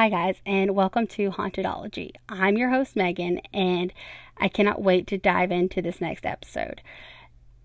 Hi, 0.00 0.08
guys, 0.08 0.36
and 0.46 0.74
welcome 0.74 1.06
to 1.08 1.30
Hauntedology. 1.30 2.12
I'm 2.26 2.56
your 2.56 2.70
host, 2.70 2.96
Megan, 2.96 3.38
and 3.52 3.92
I 4.38 4.48
cannot 4.48 4.80
wait 4.80 5.06
to 5.08 5.18
dive 5.18 5.52
into 5.52 5.82
this 5.82 6.00
next 6.00 6.24
episode. 6.24 6.80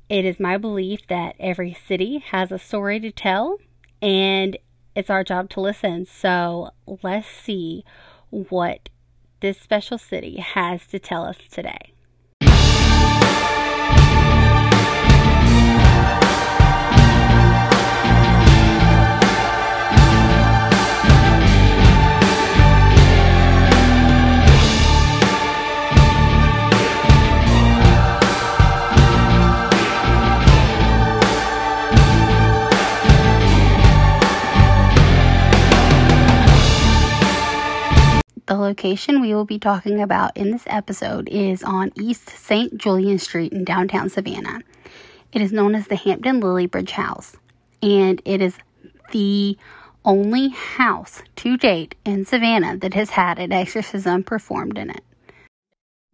It 0.09 0.25
is 0.25 0.37
my 0.37 0.57
belief 0.57 1.07
that 1.07 1.37
every 1.39 1.73
city 1.87 2.17
has 2.17 2.51
a 2.51 2.59
story 2.59 2.99
to 2.99 3.09
tell, 3.09 3.59
and 4.01 4.57
it's 4.97 5.09
our 5.09 5.23
job 5.23 5.49
to 5.51 5.61
listen. 5.61 6.05
So 6.05 6.71
let's 7.01 7.25
see 7.25 7.85
what 8.27 8.89
this 9.39 9.57
special 9.57 9.97
city 9.97 10.41
has 10.41 10.85
to 10.87 10.99
tell 10.99 11.23
us 11.23 11.37
today. 11.49 11.93
Location 38.65 39.21
we 39.21 39.35
will 39.35 39.45
be 39.45 39.59
talking 39.59 40.01
about 40.01 40.35
in 40.35 40.49
this 40.49 40.63
episode 40.65 41.29
is 41.29 41.61
on 41.61 41.91
East 41.93 42.29
St. 42.29 42.75
Julian 42.75 43.19
Street 43.19 43.53
in 43.53 43.63
downtown 43.63 44.09
Savannah. 44.09 44.61
It 45.31 45.43
is 45.43 45.53
known 45.53 45.75
as 45.75 45.85
the 45.85 45.95
Hampton 45.95 46.41
Lilliebridge 46.41 46.89
House, 46.89 47.37
and 47.83 48.19
it 48.25 48.41
is 48.41 48.57
the 49.11 49.55
only 50.03 50.49
house 50.49 51.21
to 51.35 51.57
date 51.57 51.93
in 52.05 52.25
Savannah 52.25 52.75
that 52.77 52.95
has 52.95 53.11
had 53.11 53.37
an 53.37 53.51
exorcism 53.51 54.23
performed 54.23 54.79
in 54.79 54.89
it. 54.89 55.03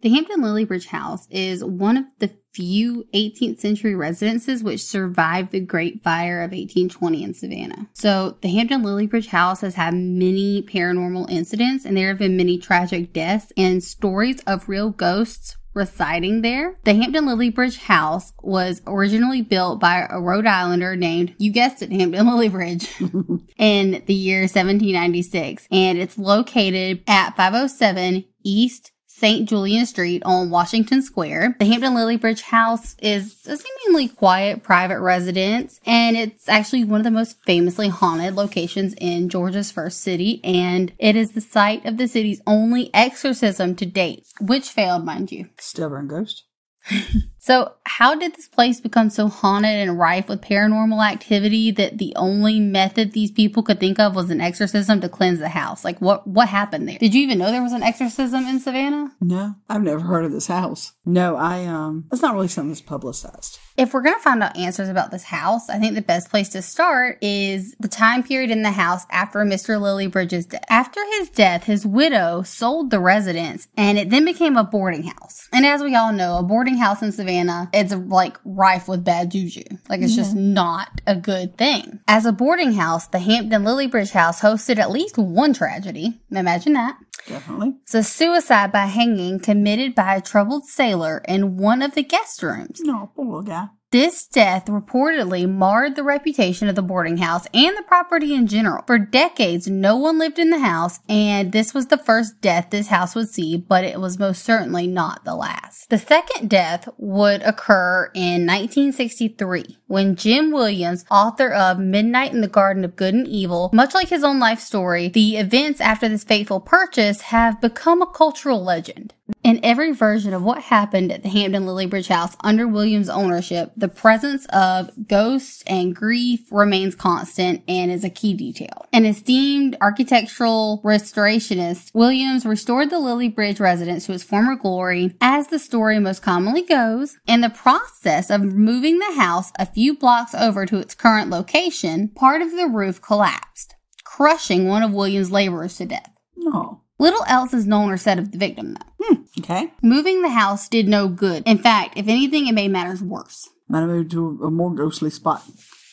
The 0.02 0.08
Hampton 0.08 0.40
Lilliebridge 0.40 0.86
House 0.86 1.28
is 1.30 1.62
one 1.62 1.96
of 1.96 2.04
the 2.18 2.32
few 2.52 3.06
18th 3.14 3.60
century 3.60 3.94
residences 3.94 4.60
which 4.60 4.82
survived 4.82 5.52
the 5.52 5.60
Great 5.60 6.02
Fire 6.02 6.40
of 6.40 6.50
1820 6.50 7.22
in 7.22 7.34
Savannah. 7.34 7.88
So, 7.92 8.36
the 8.42 8.48
Hampton 8.48 8.82
Lilliebridge 8.82 9.28
House 9.28 9.60
has 9.60 9.76
had 9.76 9.94
many 9.94 10.60
paranormal 10.62 11.30
incidents 11.30 11.84
and 11.84 11.96
there 11.96 12.08
have 12.08 12.18
been 12.18 12.36
many 12.36 12.58
tragic 12.58 13.12
deaths 13.12 13.52
and 13.56 13.82
stories 13.82 14.40
of 14.44 14.68
real 14.68 14.90
ghosts 14.90 15.56
residing 15.72 16.42
there. 16.42 16.74
The 16.82 16.94
Hampton 16.94 17.24
Lilliebridge 17.24 17.78
House 17.78 18.32
was 18.42 18.82
originally 18.88 19.40
built 19.40 19.78
by 19.78 20.08
a 20.10 20.20
Rhode 20.20 20.46
Islander 20.46 20.96
named, 20.96 21.36
you 21.38 21.52
guessed 21.52 21.80
it, 21.80 21.92
Hampton 21.92 22.26
Lilliebridge 22.26 23.48
in 23.56 24.02
the 24.06 24.14
year 24.14 24.40
1796 24.40 25.68
and 25.70 25.96
it's 25.96 26.18
located 26.18 27.04
at 27.06 27.36
507 27.36 28.24
East 28.42 28.90
St. 29.14 29.48
Julian 29.48 29.86
Street 29.86 30.22
on 30.24 30.50
Washington 30.50 31.02
Square. 31.02 31.56
The 31.58 31.66
Hampton 31.66 31.94
Lilliebridge 31.94 32.40
House 32.40 32.96
is 33.00 33.46
a 33.46 33.56
seemingly 33.56 34.08
quiet 34.08 34.62
private 34.62 35.00
residence, 35.00 35.80
and 35.86 36.16
it's 36.16 36.48
actually 36.48 36.84
one 36.84 37.00
of 37.00 37.04
the 37.04 37.10
most 37.10 37.36
famously 37.44 37.88
haunted 37.88 38.34
locations 38.34 38.94
in 38.94 39.28
Georgia's 39.28 39.70
first 39.70 40.00
city, 40.00 40.40
and 40.42 40.92
it 40.98 41.14
is 41.14 41.32
the 41.32 41.40
site 41.40 41.84
of 41.84 41.98
the 41.98 42.08
city's 42.08 42.40
only 42.46 42.90
exorcism 42.94 43.76
to 43.76 43.86
date, 43.86 44.26
which 44.40 44.70
failed, 44.70 45.04
mind 45.04 45.30
you. 45.30 45.50
Stubborn 45.58 46.08
ghost. 46.08 46.44
So, 47.42 47.72
how 47.84 48.14
did 48.14 48.36
this 48.36 48.46
place 48.46 48.80
become 48.80 49.10
so 49.10 49.26
haunted 49.26 49.76
and 49.76 49.98
rife 49.98 50.28
with 50.28 50.40
paranormal 50.40 51.04
activity 51.04 51.72
that 51.72 51.98
the 51.98 52.12
only 52.14 52.60
method 52.60 53.10
these 53.10 53.32
people 53.32 53.64
could 53.64 53.80
think 53.80 53.98
of 53.98 54.14
was 54.14 54.30
an 54.30 54.40
exorcism 54.40 55.00
to 55.00 55.08
cleanse 55.08 55.40
the 55.40 55.48
house? 55.48 55.84
Like, 55.84 56.00
what 56.00 56.24
what 56.24 56.48
happened 56.48 56.88
there? 56.88 56.98
Did 56.98 57.14
you 57.14 57.22
even 57.22 57.38
know 57.38 57.50
there 57.50 57.60
was 57.60 57.72
an 57.72 57.82
exorcism 57.82 58.46
in 58.46 58.60
Savannah? 58.60 59.10
No, 59.20 59.56
I've 59.68 59.82
never 59.82 60.02
heard 60.02 60.24
of 60.24 60.30
this 60.30 60.46
house. 60.46 60.92
No, 61.04 61.34
I 61.34 61.64
um, 61.64 62.04
it's 62.12 62.22
not 62.22 62.34
really 62.34 62.46
something 62.46 62.68
that's 62.68 62.80
publicized. 62.80 63.58
If 63.76 63.92
we're 63.92 64.02
going 64.02 64.14
to 64.14 64.22
find 64.22 64.42
out 64.42 64.56
answers 64.56 64.88
about 64.88 65.10
this 65.10 65.24
house, 65.24 65.68
I 65.68 65.78
think 65.78 65.94
the 65.94 66.02
best 66.02 66.30
place 66.30 66.50
to 66.50 66.62
start 66.62 67.18
is 67.22 67.74
the 67.80 67.88
time 67.88 68.22
period 68.22 68.50
in 68.50 68.62
the 68.62 68.70
house 68.70 69.04
after 69.10 69.40
Mr. 69.40 69.80
Lilliebridge's 69.80 70.46
death. 70.46 70.62
After 70.68 71.00
his 71.18 71.30
death, 71.30 71.64
his 71.64 71.86
widow 71.86 72.42
sold 72.42 72.90
the 72.90 73.00
residence 73.00 73.66
and 73.76 73.98
it 73.98 74.10
then 74.10 74.26
became 74.26 74.56
a 74.56 74.64
boarding 74.64 75.04
house. 75.04 75.48
And 75.52 75.64
as 75.64 75.82
we 75.82 75.96
all 75.96 76.12
know, 76.12 76.36
a 76.36 76.42
boarding 76.42 76.76
house 76.76 77.02
in 77.02 77.12
Savannah, 77.12 77.31
it's 77.72 77.94
like 77.94 78.38
rife 78.44 78.88
with 78.88 79.04
bad 79.04 79.30
juju. 79.30 79.64
Like 79.88 80.00
it's 80.00 80.16
just 80.16 80.34
not 80.34 81.00
a 81.06 81.16
good 81.16 81.56
thing. 81.56 82.00
As 82.08 82.26
a 82.26 82.32
boarding 82.32 82.72
house, 82.72 83.06
the 83.06 83.18
Hampton 83.18 83.62
Lilliebridge 83.64 84.12
house 84.12 84.40
hosted 84.40 84.78
at 84.78 84.90
least 84.90 85.18
one 85.18 85.52
tragedy. 85.52 86.20
Imagine 86.30 86.74
that. 86.74 86.96
Definitely. 87.26 87.74
It's 87.82 87.94
a 87.94 88.02
suicide 88.02 88.72
by 88.72 88.86
hanging 88.86 89.38
committed 89.40 89.94
by 89.94 90.16
a 90.16 90.20
troubled 90.20 90.66
sailor 90.66 91.22
in 91.28 91.56
one 91.56 91.82
of 91.82 91.94
the 91.94 92.02
guest 92.02 92.42
rooms. 92.42 92.80
No, 92.82 93.10
poor 93.14 93.42
guy. 93.42 93.68
This 93.92 94.26
death 94.26 94.68
reportedly 94.68 95.46
marred 95.46 95.96
the 95.96 96.02
reputation 96.02 96.66
of 96.66 96.76
the 96.76 96.82
boarding 96.82 97.18
house 97.18 97.46
and 97.52 97.76
the 97.76 97.82
property 97.82 98.32
in 98.32 98.46
general. 98.46 98.82
For 98.86 98.98
decades, 98.98 99.68
no 99.68 99.98
one 99.98 100.18
lived 100.18 100.38
in 100.38 100.48
the 100.48 100.60
house, 100.60 101.00
and 101.10 101.52
this 101.52 101.74
was 101.74 101.88
the 101.88 101.98
first 101.98 102.40
death 102.40 102.68
this 102.70 102.86
house 102.86 103.14
would 103.14 103.28
see, 103.28 103.58
but 103.58 103.84
it 103.84 104.00
was 104.00 104.18
most 104.18 104.44
certainly 104.44 104.86
not 104.86 105.26
the 105.26 105.34
last. 105.34 105.90
The 105.90 105.98
second 105.98 106.48
death 106.48 106.88
would 106.96 107.42
occur 107.42 108.10
in 108.14 108.46
1963 108.46 109.76
when 109.88 110.16
Jim 110.16 110.52
Williams, 110.52 111.04
author 111.10 111.52
of 111.52 111.78
Midnight 111.78 112.32
in 112.32 112.40
the 112.40 112.48
Garden 112.48 112.86
of 112.86 112.96
Good 112.96 113.12
and 113.12 113.28
Evil, 113.28 113.68
much 113.74 113.94
like 113.94 114.08
his 114.08 114.24
own 114.24 114.40
life 114.40 114.60
story, 114.60 115.08
the 115.08 115.36
events 115.36 115.82
after 115.82 116.08
this 116.08 116.24
fateful 116.24 116.60
purchase 116.60 117.20
have 117.20 117.60
become 117.60 118.00
a 118.00 118.06
cultural 118.06 118.64
legend. 118.64 119.12
In 119.42 119.58
every 119.64 119.92
version 119.92 120.32
of 120.32 120.42
what 120.42 120.62
happened 120.62 121.10
at 121.10 121.22
the 121.22 121.28
Hampton 121.28 121.66
Lilliebridge 121.66 122.08
House 122.08 122.36
under 122.44 122.68
Williams' 122.68 123.08
ownership, 123.08 123.72
the 123.76 123.88
presence 123.88 124.46
of 124.46 124.90
ghosts 125.08 125.64
and 125.66 125.96
grief 125.96 126.40
remains 126.50 126.94
constant 126.94 127.62
and 127.66 127.90
is 127.90 128.04
a 128.04 128.10
key 128.10 128.34
detail. 128.34 128.86
An 128.92 129.04
esteemed 129.04 129.76
architectural 129.80 130.80
restorationist, 130.84 131.92
Williams 131.92 132.46
restored 132.46 132.90
the 132.90 132.96
Lilliebridge 132.96 133.58
residence 133.58 134.06
to 134.06 134.12
its 134.12 134.22
former 134.22 134.54
glory, 134.54 135.16
as 135.20 135.48
the 135.48 135.58
story 135.58 135.98
most 135.98 136.22
commonly 136.22 136.62
goes. 136.62 137.18
In 137.26 137.40
the 137.40 137.50
process 137.50 138.30
of 138.30 138.42
moving 138.42 139.00
the 139.00 139.14
house 139.16 139.52
a 139.58 139.66
few 139.66 139.96
blocks 139.96 140.34
over 140.34 140.66
to 140.66 140.78
its 140.78 140.94
current 140.94 141.30
location, 141.30 142.08
part 142.08 142.42
of 142.42 142.52
the 142.52 142.68
roof 142.68 143.02
collapsed, 143.02 143.74
crushing 144.04 144.68
one 144.68 144.82
of 144.82 144.92
Williams' 144.92 145.32
laborers 145.32 145.76
to 145.78 145.86
death. 145.86 146.10
No. 146.36 146.82
Little 146.98 147.24
else 147.26 147.52
is 147.52 147.66
known 147.66 147.90
or 147.90 147.96
said 147.96 148.20
of 148.20 148.30
the 148.30 148.38
victim, 148.38 148.74
though. 148.74 149.04
Hmm. 149.04 149.21
Okay. 149.38 149.72
Moving 149.82 150.22
the 150.22 150.30
house 150.30 150.68
did 150.68 150.88
no 150.88 151.08
good. 151.08 151.42
In 151.46 151.58
fact, 151.58 151.96
if 151.96 152.08
anything, 152.08 152.46
it 152.46 152.52
made 152.52 152.70
matters 152.70 153.02
worse. 153.02 153.48
Might 153.68 153.80
have 153.80 153.88
moved 153.88 154.10
to 154.10 154.40
a 154.44 154.50
more 154.50 154.74
ghostly 154.74 155.10
spot. 155.10 155.42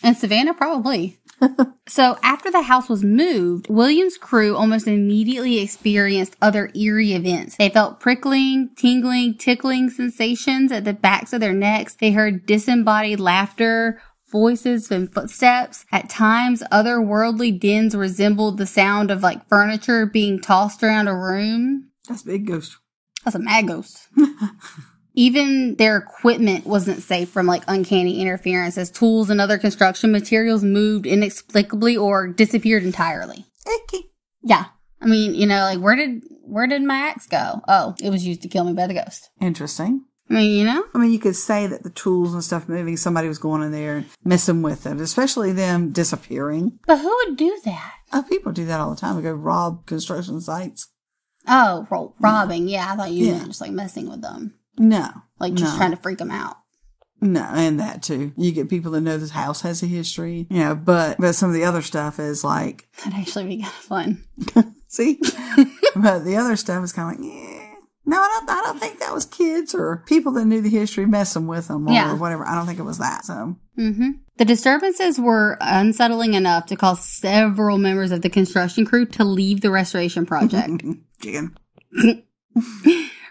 In 0.04 0.16
Savannah, 0.16 0.54
probably. 0.54 1.20
so 1.88 2.18
after 2.22 2.52
the 2.52 2.64
house 2.64 2.90
was 2.90 3.04
moved, 3.04 3.70
Williams' 3.70 4.18
crew 4.18 4.56
almost 4.56 4.88
immediately 4.88 5.60
experienced 5.60 6.36
other 6.42 6.70
eerie 6.76 7.14
events. 7.14 7.56
They 7.56 7.70
felt 7.70 8.00
prickling, 8.00 8.72
tingling, 8.76 9.38
tickling 9.38 9.90
sensations 9.90 10.72
at 10.72 10.84
the 10.84 10.94
backs 10.94 11.32
of 11.34 11.40
their 11.40 11.54
necks. 11.54 11.96
They 11.96 12.12
heard 12.12 12.46
disembodied 12.46 13.20
laughter, 13.20 14.02
voices 14.30 14.92
and 14.92 15.14
footsteps. 15.14 15.86
At 15.92 16.10
times, 16.10 16.64
otherworldly 16.72 17.60
dins 17.60 17.96
resembled 17.96 18.58
the 18.58 18.66
sound 18.66 19.12
of 19.12 19.24
like 19.24 19.48
furniture 19.48 20.06
being 20.06 20.40
tossed 20.42 20.84
around 20.84 21.08
a 21.08 21.16
room. 21.16 21.90
That's 22.08 22.24
big 22.24 22.48
ghost. 22.48 22.78
That's 23.24 23.36
a 23.36 23.40
mad 23.40 23.68
ghost. 23.68 24.08
Even 25.16 25.76
their 25.76 25.98
equipment 25.98 26.66
wasn't 26.66 27.02
safe 27.02 27.30
from 27.30 27.46
like 27.46 27.64
uncanny 27.68 28.22
interference 28.22 28.78
as 28.78 28.92
tools 28.92 29.30
and 29.30 29.42
other 29.42 29.58
construction 29.58 30.12
materials 30.12 30.64
moved 30.64 31.06
inexplicably 31.06 31.98
or 31.98 32.28
disappeared 32.28 32.84
entirely. 32.84 33.46
Icky. 33.68 34.12
Yeah. 34.44 34.66
I 35.02 35.06
mean, 35.08 35.36
you 35.36 35.46
know, 35.46 35.62
like 35.62 35.80
where 35.80 35.96
did 35.96 36.24
where 36.44 36.68
did 36.68 36.84
my 36.84 36.96
axe 36.96 37.28
go? 37.28 37.62
Oh, 37.68 37.96
it 38.02 38.10
was 38.10 38.26
used 38.26 38.42
to 38.44 38.48
kill 38.48 38.64
me 38.64 38.74
by 38.74 38.88
the 38.88 38.94
ghost. 38.94 39.30
Interesting. 39.42 40.06
I 40.30 40.34
mean, 40.36 40.60
you 40.60 40.66
know? 40.66 40.86
I 40.94 41.00
mean, 41.00 41.12
you 41.12 41.20
could 41.20 41.36
say 41.36 41.66
that 41.66 41.82
the 41.84 41.90
tools 41.90 42.34
and 42.34 42.44
stuff 42.44 42.70
moving, 42.70 42.98
somebody 42.98 43.28
was 43.28 43.40
going 43.40 43.64
in 43.64 43.72
there 43.72 43.98
and 43.98 44.06
messing 44.24 44.62
with 44.62 44.84
them, 44.84 45.00
especially 45.00 45.52
them 45.52 45.92
disappearing. 45.92 46.78
But 46.86 47.00
who 47.00 47.16
would 47.26 47.36
do 47.36 47.60
that? 47.66 47.94
Oh, 48.14 48.24
people 48.30 48.52
do 48.52 48.66
that 48.66 48.80
all 48.80 48.92
the 48.92 48.96
time. 48.96 49.16
They 49.16 49.24
go 49.24 49.32
rob 49.32 49.88
construction 49.88 50.40
sites. 50.40 50.88
Oh, 51.50 51.88
ro- 51.90 52.14
robbing. 52.20 52.68
Yeah, 52.68 52.92
I 52.92 52.96
thought 52.96 53.12
you 53.12 53.26
Yeah. 53.28 53.34
meant 53.34 53.48
just 53.48 53.62
like 53.62 53.72
messing 53.72 54.10
with 54.10 54.22
them. 54.22 54.54
No. 54.78 55.10
Like 55.40 55.56
just 55.56 55.74
no. 55.74 55.78
trying 55.78 55.92
to 55.92 55.98
freak 55.98 56.20
them 56.20 56.32
out. 56.32 56.58
No, 57.22 57.42
and 57.42 57.80
that 57.82 58.02
too. 58.02 58.32
You 58.38 58.52
get 58.54 58.70
people 58.70 58.92
that 58.92 59.02
know 59.02 59.18
this 59.18 59.32
house 59.32 59.62
has 59.62 59.84
a 59.84 59.88
history, 59.88 60.48
you 60.50 60.60
know, 60.60 60.74
but, 60.76 61.18
but 61.20 61.34
some 61.34 61.50
of 61.50 61.54
the 61.54 61.66
other 61.66 61.82
stuff 61.82 62.18
is 62.18 62.46
like, 62.46 62.88
That'd 63.04 63.20
actually 63.20 63.46
be 63.48 63.58
kind 63.58 63.68
of 63.68 63.74
fun. 63.74 64.76
see? 64.88 65.20
but 65.98 66.20
the 66.24 66.38
other 66.38 66.56
stuff 66.56 66.82
is 66.84 66.94
kind 66.94 67.14
of 67.14 67.20
like, 67.26 67.34
yeah, 67.34 67.49
No, 68.10 68.18
I 68.20 68.28
don't. 68.40 68.50
I 68.50 68.62
don't 68.64 68.80
think 68.80 69.00
that 69.00 69.14
was 69.14 69.26
kids 69.26 69.76
or 69.76 70.04
people 70.08 70.32
that 70.34 70.46
knew 70.46 70.62
the 70.62 70.70
history 70.70 71.06
messing 71.06 71.46
with 71.48 71.68
them 71.68 71.88
or 71.88 71.92
Yeah. 71.94 72.14
whatever. 72.16 72.46
I 72.46 72.56
don't 72.56 72.66
think 72.66 72.80
it 72.80 72.84
was 72.84 72.98
that. 72.98 73.24
So 73.26 73.56
hmm 73.76 74.10
The 74.38 74.46
disturbances 74.46 75.20
were 75.20 75.58
unsettling 75.62 76.34
enough 76.34 76.66
to 76.68 76.76
cause 76.76 77.06
several 77.06 77.78
members 77.78 78.12
of 78.12 78.22
the 78.24 78.30
construction 78.30 78.86
crew 78.86 79.06
to 79.06 79.24
leave 79.24 79.62
the 79.62 79.70
restoration 79.72 80.26
project. 80.26 80.84
chicken. 81.22 81.56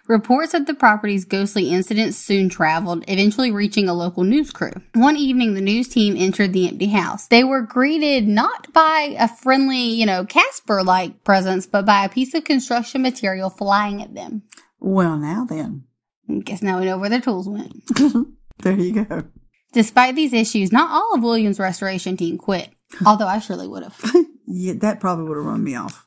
Reports 0.06 0.54
of 0.54 0.64
the 0.64 0.72
property's 0.72 1.26
ghostly 1.26 1.68
incidents 1.68 2.16
soon 2.16 2.48
traveled, 2.48 3.04
eventually 3.08 3.50
reaching 3.50 3.90
a 3.90 3.94
local 3.94 4.24
news 4.24 4.50
crew. 4.50 4.72
One 4.94 5.18
evening, 5.18 5.52
the 5.52 5.60
news 5.60 5.86
team 5.86 6.14
entered 6.16 6.54
the 6.54 6.66
empty 6.66 6.86
house. 6.86 7.26
They 7.26 7.44
were 7.44 7.60
greeted 7.60 8.26
not 8.26 8.72
by 8.72 9.14
a 9.18 9.28
friendly, 9.28 9.76
you 9.90 10.06
know, 10.06 10.24
Casper 10.24 10.82
like 10.82 11.24
presence, 11.24 11.66
but 11.66 11.84
by 11.84 12.06
a 12.06 12.08
piece 12.08 12.32
of 12.32 12.44
construction 12.44 13.02
material 13.02 13.50
flying 13.50 14.00
at 14.00 14.14
them. 14.14 14.44
Well, 14.80 15.16
now 15.16 15.44
then, 15.44 15.84
I 16.28 16.34
Guess 16.40 16.62
now 16.62 16.78
we 16.78 16.86
know 16.86 16.98
where 16.98 17.10
their 17.10 17.20
tools 17.20 17.48
went. 17.48 17.82
there 18.58 18.78
you 18.78 19.04
go. 19.04 19.24
Despite 19.72 20.14
these 20.14 20.32
issues, 20.32 20.72
not 20.72 20.90
all 20.90 21.14
of 21.14 21.22
Williams' 21.22 21.58
restoration 21.58 22.16
team 22.16 22.38
quit, 22.38 22.70
although 23.04 23.26
I 23.26 23.38
surely 23.38 23.68
would 23.68 23.82
have. 23.82 24.00
Yeah, 24.50 24.72
that 24.78 24.98
probably 24.98 25.28
would 25.28 25.36
have 25.36 25.44
run 25.44 25.62
me 25.62 25.76
off. 25.76 26.06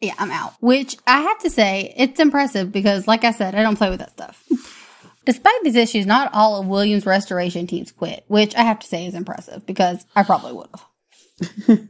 Yeah, 0.00 0.14
I'm 0.18 0.30
out. 0.30 0.54
Which 0.60 0.96
I 1.06 1.20
have 1.20 1.38
to 1.40 1.50
say, 1.50 1.92
it's 1.98 2.18
impressive 2.18 2.72
because, 2.72 3.06
like 3.06 3.24
I 3.24 3.30
said, 3.30 3.54
I 3.54 3.62
don't 3.62 3.76
play 3.76 3.90
with 3.90 3.98
that 3.98 4.12
stuff. 4.12 4.42
Despite 5.26 5.62
these 5.62 5.76
issues, 5.76 6.06
not 6.06 6.32
all 6.32 6.58
of 6.58 6.66
Williams' 6.66 7.04
restoration 7.04 7.66
teams 7.66 7.92
quit, 7.92 8.24
which 8.28 8.54
I 8.54 8.62
have 8.62 8.78
to 8.78 8.86
say 8.86 9.04
is 9.06 9.14
impressive 9.14 9.66
because 9.66 10.06
I 10.16 10.22
probably 10.22 10.52
would 10.52 10.68
have. 11.68 11.88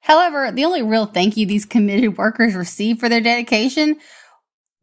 However, 0.00 0.50
the 0.50 0.64
only 0.64 0.82
real 0.82 1.06
thank 1.06 1.36
you 1.36 1.46
these 1.46 1.64
committed 1.64 2.18
workers 2.18 2.56
received 2.56 2.98
for 2.98 3.08
their 3.08 3.20
dedication 3.20 4.00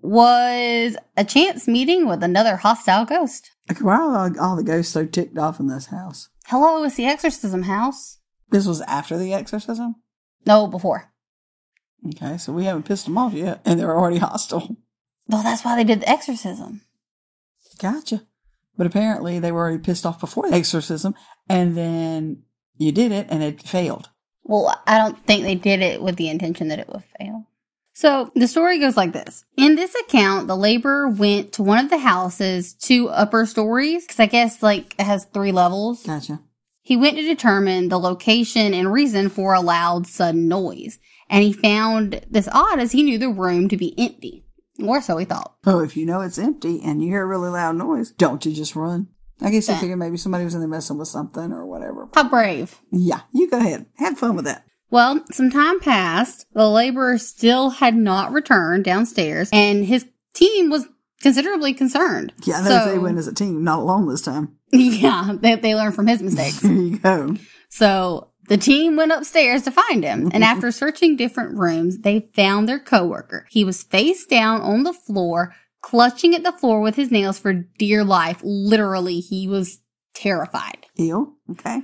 was 0.01 0.97
a 1.15 1.25
chance 1.25 1.67
meeting 1.67 2.07
with 2.07 2.23
another 2.23 2.57
hostile 2.57 3.05
ghost. 3.05 3.51
Like, 3.67 3.79
why 3.79 3.95
are 3.95 4.29
all, 4.29 4.39
all 4.39 4.55
the 4.55 4.63
ghosts 4.63 4.93
so 4.93 5.05
ticked 5.05 5.37
off 5.37 5.59
in 5.59 5.67
this 5.67 5.87
house? 5.87 6.29
Hello, 6.45 6.83
it's 6.83 6.95
the 6.95 7.05
exorcism 7.05 7.63
house. 7.63 8.19
This 8.49 8.65
was 8.65 8.81
after 8.81 9.17
the 9.17 9.33
exorcism. 9.33 9.95
No, 10.45 10.67
before. 10.67 11.11
Okay, 12.07 12.37
so 12.37 12.53
we 12.53 12.65
haven't 12.65 12.85
pissed 12.85 13.05
them 13.05 13.17
off 13.17 13.33
yet, 13.33 13.61
and 13.65 13.79
they're 13.79 13.97
already 13.97 14.17
hostile. 14.19 14.77
Well, 15.27 15.43
that's 15.43 15.65
why 15.65 15.75
they 15.75 15.83
did 15.83 16.01
the 16.01 16.09
exorcism. 16.09 16.81
Gotcha. 17.79 18.23
But 18.77 18.87
apparently, 18.87 19.39
they 19.39 19.51
were 19.51 19.61
already 19.61 19.79
pissed 19.79 20.05
off 20.05 20.19
before 20.19 20.49
the 20.49 20.55
exorcism, 20.55 21.15
and 21.49 21.75
then 21.75 22.43
you 22.77 22.91
did 22.91 23.11
it, 23.11 23.27
and 23.29 23.43
it 23.43 23.61
failed. 23.61 24.09
Well, 24.43 24.73
I 24.87 24.97
don't 24.97 25.19
think 25.25 25.43
they 25.43 25.55
did 25.55 25.81
it 25.81 26.01
with 26.01 26.15
the 26.15 26.29
intention 26.29 26.69
that 26.69 26.79
it 26.79 26.87
would 26.87 27.03
fail. 27.19 27.47
So 27.97 28.31
the 28.35 28.47
story 28.47 28.77
goes 28.77 28.95
like 28.95 29.11
this. 29.11 29.43
In 29.57 29.73
this 29.73 29.95
account, 29.95 30.45
the 30.45 30.55
laborer 30.55 31.09
went 31.09 31.53
to 31.53 31.63
one 31.63 31.83
of 31.83 31.89
the 31.89 31.97
house's 31.97 32.75
two 32.75 33.09
upper 33.09 33.47
stories, 33.47 34.05
because 34.05 34.19
I 34.19 34.27
guess 34.27 34.61
like 34.61 34.93
it 34.99 35.03
has 35.03 35.25
three 35.25 35.51
levels. 35.51 36.03
Gotcha. 36.03 36.39
He 36.83 36.95
went 36.95 37.15
to 37.17 37.23
determine 37.23 37.89
the 37.89 37.97
location 37.97 38.75
and 38.75 38.93
reason 38.93 39.29
for 39.29 39.55
a 39.55 39.61
loud, 39.61 40.05
sudden 40.05 40.47
noise. 40.47 40.99
And 41.27 41.43
he 41.43 41.53
found 41.53 42.23
this 42.29 42.47
odd 42.51 42.77
as 42.77 42.91
he 42.91 43.01
knew 43.01 43.17
the 43.17 43.29
room 43.29 43.67
to 43.69 43.77
be 43.77 43.95
empty. 43.97 44.45
Or 44.79 45.01
so 45.01 45.17
he 45.17 45.25
thought. 45.25 45.55
Oh, 45.65 45.79
if 45.79 45.97
you 45.97 46.05
know 46.05 46.21
it's 46.21 46.37
empty 46.37 46.79
and 46.83 47.01
you 47.01 47.07
hear 47.07 47.23
a 47.23 47.25
really 47.25 47.49
loud 47.49 47.77
noise, 47.77 48.11
don't 48.11 48.45
you 48.45 48.53
just 48.53 48.75
run? 48.75 49.07
I 49.41 49.49
guess 49.49 49.67
you 49.67 49.73
Yeah. 49.73 49.79
figure 49.79 49.97
maybe 49.97 50.17
somebody 50.17 50.43
was 50.43 50.53
in 50.53 50.59
there 50.59 50.69
messing 50.69 50.99
with 50.99 51.07
something 51.07 51.51
or 51.51 51.65
whatever. 51.65 52.09
How 52.13 52.29
brave. 52.29 52.79
Yeah, 52.91 53.21
you 53.33 53.49
go 53.49 53.57
ahead. 53.57 53.87
Have 53.95 54.19
fun 54.19 54.35
with 54.35 54.45
that. 54.45 54.65
Well, 54.89 55.23
some 55.31 55.49
time 55.51 55.79
passed. 55.79 56.45
The 56.53 56.69
laborer 56.69 57.17
still 57.17 57.69
had 57.71 57.95
not 57.95 58.31
returned 58.31 58.83
downstairs, 58.85 59.49
and 59.51 59.85
his 59.85 60.05
team 60.33 60.69
was 60.69 60.87
considerably 61.21 61.73
concerned. 61.73 62.33
Yeah, 62.45 62.57
I 62.59 62.61
know 62.61 62.69
So- 62.85 62.91
they 62.91 62.97
went 62.99 63.17
as 63.17 63.27
a 63.27 63.33
team, 63.33 63.63
not 63.63 63.79
alone 63.79 64.07
this 64.07 64.21
time. 64.21 64.53
Yeah, 64.71 65.33
they, 65.39 65.55
they 65.55 65.75
learned 65.75 65.95
from 65.95 66.07
his 66.07 66.21
mistakes. 66.21 66.59
There 66.59 66.71
you 66.73 66.99
go. 66.99 67.35
so 67.69 68.31
the 68.49 68.57
team 68.57 68.95
went 68.97 69.11
upstairs 69.13 69.63
to 69.63 69.71
find 69.71 70.03
him, 70.03 70.29
and 70.33 70.43
after 70.51 70.71
searching 70.71 71.15
different 71.15 71.57
rooms, 71.57 71.99
they 71.99 72.29
found 72.35 72.67
their 72.67 72.79
coworker. 72.79 73.45
He 73.49 73.63
was 73.63 73.83
face 73.83 74.25
down 74.25 74.61
on 74.61 74.83
the 74.83 74.93
floor, 74.93 75.53
clutching 75.81 76.33
at 76.35 76.43
the 76.43 76.51
floor 76.51 76.81
with 76.81 76.95
his 76.95 77.11
nails 77.11 77.39
for 77.39 77.53
dear 77.53 78.03
life. 78.03 78.39
Literally, 78.43 79.19
he 79.21 79.47
was 79.47 79.79
terrified. 80.13 80.85
Ew. 80.95 81.35
Okay. 81.51 81.81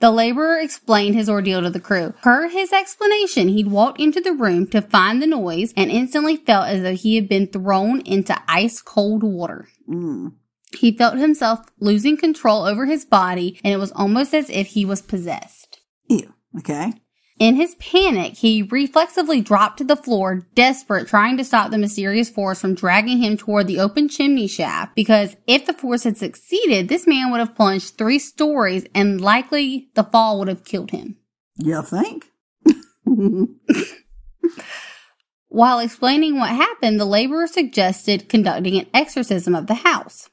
The 0.00 0.10
laborer 0.10 0.58
explained 0.58 1.14
his 1.14 1.28
ordeal 1.28 1.60
to 1.60 1.70
the 1.70 1.78
crew. 1.78 2.14
Per 2.22 2.48
his 2.48 2.72
explanation, 2.72 3.48
he'd 3.48 3.68
walked 3.68 4.00
into 4.00 4.20
the 4.20 4.32
room 4.32 4.66
to 4.68 4.80
find 4.80 5.22
the 5.22 5.26
noise 5.26 5.74
and 5.76 5.90
instantly 5.90 6.36
felt 6.36 6.68
as 6.68 6.82
though 6.82 6.94
he 6.94 7.16
had 7.16 7.28
been 7.28 7.46
thrown 7.46 8.00
into 8.00 8.34
ice 8.48 8.80
cold 8.80 9.22
water. 9.22 9.68
Mm. 9.88 10.32
He 10.78 10.96
felt 10.96 11.18
himself 11.18 11.66
losing 11.80 12.16
control 12.16 12.64
over 12.64 12.86
his 12.86 13.04
body, 13.04 13.60
and 13.62 13.74
it 13.74 13.78
was 13.78 13.92
almost 13.92 14.32
as 14.32 14.48
if 14.48 14.68
he 14.68 14.84
was 14.84 15.02
possessed. 15.02 15.80
Ew. 16.08 16.32
Okay. 16.58 16.92
In 17.40 17.56
his 17.56 17.74
panic, 17.76 18.34
he 18.34 18.62
reflexively 18.62 19.40
dropped 19.40 19.78
to 19.78 19.84
the 19.84 19.96
floor, 19.96 20.46
desperate, 20.54 21.08
trying 21.08 21.38
to 21.38 21.44
stop 21.44 21.70
the 21.70 21.78
mysterious 21.78 22.28
force 22.28 22.60
from 22.60 22.74
dragging 22.74 23.22
him 23.22 23.38
toward 23.38 23.66
the 23.66 23.80
open 23.80 24.10
chimney 24.10 24.46
shaft. 24.46 24.94
Because 24.94 25.38
if 25.46 25.64
the 25.64 25.72
force 25.72 26.04
had 26.04 26.18
succeeded, 26.18 26.90
this 26.90 27.06
man 27.06 27.30
would 27.30 27.40
have 27.40 27.56
plunged 27.56 27.96
three 27.96 28.18
stories, 28.18 28.84
and 28.94 29.22
likely 29.22 29.88
the 29.94 30.04
fall 30.04 30.38
would 30.38 30.48
have 30.48 30.66
killed 30.66 30.90
him. 30.90 31.16
You 31.56 31.80
think? 31.80 32.26
While 35.48 35.78
explaining 35.78 36.38
what 36.38 36.50
happened, 36.50 37.00
the 37.00 37.06
laborer 37.06 37.46
suggested 37.46 38.28
conducting 38.28 38.78
an 38.78 38.86
exorcism 38.92 39.54
of 39.54 39.66
the 39.66 39.76
house. 39.76 40.28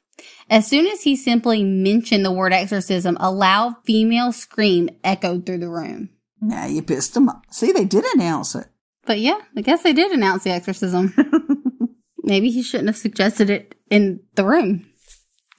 As 0.50 0.68
soon 0.68 0.86
as 0.86 1.04
he 1.04 1.16
simply 1.16 1.64
mentioned 1.64 2.26
the 2.26 2.34
word 2.34 2.52
exorcism, 2.52 3.16
a 3.22 3.32
loud 3.32 3.76
female 3.86 4.34
scream 4.34 4.90
echoed 5.06 5.46
through 5.46 5.60
the 5.60 5.70
room. 5.70 6.10
Now 6.42 6.66
you 6.66 6.82
pissed 6.82 7.14
them 7.14 7.30
off. 7.30 7.44
See, 7.50 7.72
they 7.72 7.86
did 7.86 8.06
announce 8.14 8.56
it. 8.56 8.68
But 9.06 9.20
yeah, 9.20 9.40
I 9.56 9.62
guess 9.62 9.84
they 9.84 9.94
did 9.94 10.12
announce 10.12 10.44
the 10.44 10.52
exorcism. 10.52 11.14
Maybe 12.24 12.52
he 12.52 12.62
shouldn't 12.62 12.90
have 12.90 12.98
suggested 12.98 13.50
it 13.50 13.76
in 13.90 14.20
the 14.36 14.44
room. 14.44 14.86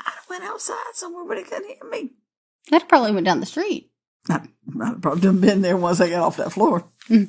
I 0.00 0.12
went 0.28 0.44
outside 0.44 0.76
somewhere, 0.94 1.24
but 1.26 1.38
it 1.38 1.46
couldn't 1.46 1.66
hear 1.66 1.90
me. 1.90 2.10
That 2.70 2.88
probably 2.88 3.12
went 3.12 3.24
down 3.24 3.40
the 3.40 3.46
street. 3.46 3.90
I, 4.28 4.42
I'd 4.82 5.00
probably 5.00 5.22
done 5.22 5.40
been 5.40 5.62
there 5.62 5.76
once 5.76 6.00
I 6.00 6.10
got 6.10 6.22
off 6.22 6.36
that 6.36 6.52
floor. 6.52 6.84
Hmm. 7.06 7.24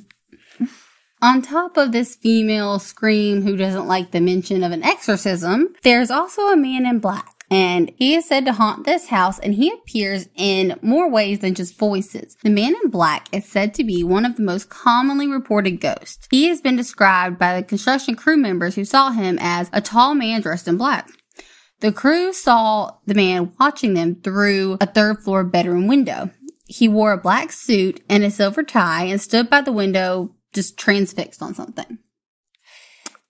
On 1.21 1.41
top 1.41 1.77
of 1.77 1.91
this 1.91 2.15
female 2.15 2.79
scream 2.79 3.41
who 3.41 3.57
doesn't 3.57 3.87
like 3.87 4.11
the 4.11 4.21
mention 4.21 4.63
of 4.63 4.71
an 4.71 4.83
exorcism, 4.83 5.75
there's 5.83 6.11
also 6.11 6.47
a 6.47 6.57
man 6.57 6.85
in 6.85 6.99
black. 6.99 7.38
And 7.51 7.91
he 7.95 8.15
is 8.15 8.27
said 8.27 8.45
to 8.45 8.53
haunt 8.53 8.85
this 8.85 9.07
house 9.07 9.39
and 9.39 9.55
he 9.55 9.71
appears 9.71 10.29
in 10.35 10.77
more 10.81 11.09
ways 11.09 11.39
than 11.39 11.55
just 11.55 11.77
voices. 11.77 12.37
The 12.43 12.49
man 12.49 12.75
in 12.83 12.89
black 12.89 13.27
is 13.31 13.45
said 13.45 13.73
to 13.75 13.83
be 13.83 14.03
one 14.03 14.25
of 14.25 14.35
the 14.35 14.43
most 14.43 14.69
commonly 14.69 15.27
reported 15.27 15.81
ghosts. 15.81 16.27
He 16.29 16.47
has 16.49 16.61
been 16.61 16.75
described 16.75 17.39
by 17.39 17.55
the 17.55 17.63
construction 17.63 18.15
crew 18.15 18.37
members 18.37 18.75
who 18.75 18.85
saw 18.85 19.11
him 19.11 19.37
as 19.41 19.69
a 19.73 19.81
tall 19.81 20.13
man 20.13 20.41
dressed 20.41 20.67
in 20.67 20.77
black. 20.77 21.09
The 21.79 21.91
crew 21.91 22.33
saw 22.33 22.97
the 23.05 23.15
man 23.15 23.53
watching 23.59 23.93
them 23.93 24.15
through 24.15 24.77
a 24.79 24.85
third 24.85 25.23
floor 25.23 25.43
bedroom 25.43 25.87
window. 25.87 26.29
He 26.67 26.87
wore 26.87 27.13
a 27.13 27.17
black 27.17 27.51
suit 27.51 28.03
and 28.09 28.23
a 28.23 28.29
silver 28.29 28.63
tie 28.63 29.05
and 29.05 29.19
stood 29.19 29.49
by 29.49 29.61
the 29.61 29.71
window 29.71 30.35
just 30.53 30.77
transfixed 30.77 31.41
on 31.41 31.55
something. 31.55 31.97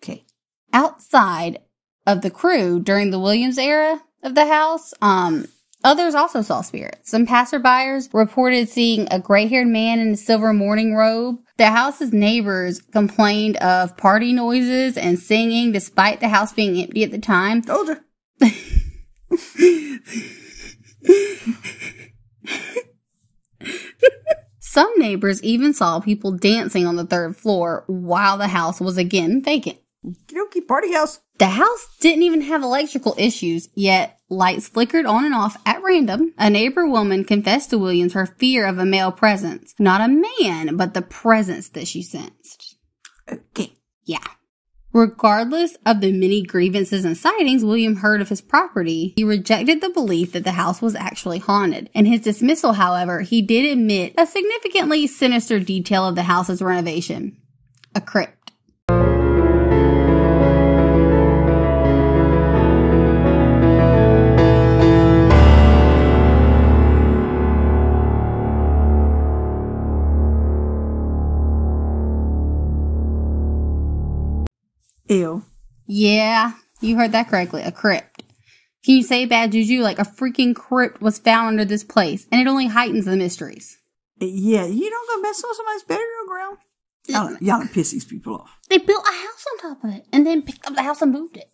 Okay. 0.02 0.26
Outside 0.74 1.60
of 2.06 2.22
the 2.22 2.32
crew 2.32 2.80
during 2.80 3.12
the 3.12 3.20
Williams 3.20 3.58
era 3.58 4.02
of 4.24 4.36
the 4.36 4.46
house, 4.46 4.94
um, 5.02 5.48
others 5.84 6.16
also 6.16 6.42
saw 6.42 6.62
spirits. 6.62 7.10
Some 7.10 7.26
passerbyers 7.26 8.14
reported 8.14 8.70
seeing 8.70 9.08
a 9.12 9.20
gray-haired 9.20 9.68
man 9.68 10.00
in 10.00 10.10
a 10.10 10.18
silver 10.18 10.54
morning 10.54 10.96
robe. 10.96 11.40
The 11.58 11.68
house's 11.68 12.14
neighbors 12.14 12.82
complained 12.82 13.58
of 13.58 13.98
party 13.98 14.34
noises 14.34 14.98
and 14.98 15.20
singing 15.20 15.72
despite 15.72 16.20
the 16.20 16.30
house 16.30 16.54
being 16.54 16.82
empty 16.82 17.04
at 17.04 17.12
the 17.12 17.20
time. 17.20 17.62
Told. 17.62 17.90
Some 24.60 24.94
neighbors 24.98 25.44
even 25.44 25.74
saw 25.74 26.00
people 26.00 26.32
dancing 26.32 26.86
on 26.86 26.96
the 26.96 27.06
third 27.06 27.36
floor 27.36 27.84
while 27.88 28.38
the 28.38 28.48
house 28.48 28.80
was 28.80 28.98
again 28.98 29.42
vacant. 29.42 29.80
Okey 30.34 30.62
party 30.62 30.94
house. 30.94 31.20
The 31.40 31.48
house 31.48 31.88
didn't 32.02 32.24
even 32.24 32.42
have 32.42 32.62
electrical 32.62 33.16
issues, 33.18 33.70
yet 33.74 34.20
lights 34.30 34.68
flickered 34.68 35.06
on 35.06 35.24
and 35.24 35.34
off 35.34 35.56
at 35.66 35.82
random. 35.82 36.34
A 36.38 36.50
neighbor 36.50 36.86
woman 36.86 37.24
confessed 37.24 37.70
to 37.70 37.78
Williams 37.78 38.12
her 38.12 38.26
fear 38.26 38.66
of 38.68 38.78
a 38.78 38.86
male 38.86 39.14
presence. 39.14 39.74
Not 39.80 40.02
a 40.02 40.24
man, 40.42 40.76
but 40.76 40.94
the 40.94 41.02
presence 41.02 41.70
that 41.70 41.88
she 41.88 42.04
sensed. 42.04 42.76
Okay. 43.32 43.72
Yeah. 44.04 44.18
Regardless 44.92 45.78
of 45.86 46.02
the 46.02 46.12
many 46.12 46.42
grievances 46.42 47.06
and 47.06 47.16
sightings 47.16 47.64
William 47.64 47.98
heard 47.98 48.20
of 48.20 48.28
his 48.28 48.42
property, 48.42 49.14
he 49.16 49.24
rejected 49.24 49.80
the 49.80 49.90
belief 49.92 50.34
that 50.34 50.44
the 50.44 50.54
house 50.54 50.82
was 50.82 50.96
actually 50.96 51.40
haunted. 51.40 51.90
In 51.94 52.06
his 52.06 52.22
dismissal, 52.22 52.74
however, 52.74 53.22
he 53.22 53.42
did 53.42 53.72
admit 53.72 54.14
a 54.18 54.26
significantly 54.26 55.08
sinister 55.08 55.60
detail 55.60 56.06
of 56.06 56.16
the 56.16 56.24
house's 56.24 56.62
renovation. 56.62 57.38
A 57.96 58.02
crypt. 58.02 58.39
Ew. 75.10 75.44
Yeah, 75.88 76.54
you 76.82 76.96
heard 76.96 77.12
that 77.12 77.28
correctly. 77.28 77.64
A 77.64 77.72
crypt. 77.72 78.24
Can 78.86 78.96
you 78.96 79.04
say 79.04 79.26
bad 79.26 79.52
juju? 79.52 79.82
Like 79.82 80.00
a 80.00 80.04
freaking 80.04 80.56
crypt 80.56 81.02
was 81.02 81.20
found 81.20 81.48
under 81.48 81.66
this 81.66 81.84
place, 81.84 82.28
and 82.32 82.40
it 82.40 82.48
only 82.48 82.68
heightens 82.68 83.06
the 83.06 83.18
mysteries. 83.18 83.78
Yeah, 84.20 84.66
you 84.66 84.90
don't 84.90 85.10
go 85.10 85.22
mess 85.22 85.44
with 85.46 85.58
somebody's 85.58 85.84
burial 85.84 86.28
ground. 86.28 86.58
Y'all, 87.08 87.38
y'all 87.42 87.68
piss 87.68 87.92
these 87.92 88.06
people 88.06 88.36
off. 88.36 88.60
They 88.70 88.78
built 88.78 89.04
a 89.04 89.12
house 89.12 89.46
on 89.52 89.58
top 89.58 89.84
of 89.84 89.96
it, 89.96 90.06
and 90.14 90.26
then 90.26 90.44
picked 90.44 90.68
up 90.68 90.76
the 90.76 90.84
house 90.84 91.02
and 91.02 91.12
moved 91.12 91.38
it. 91.38 91.50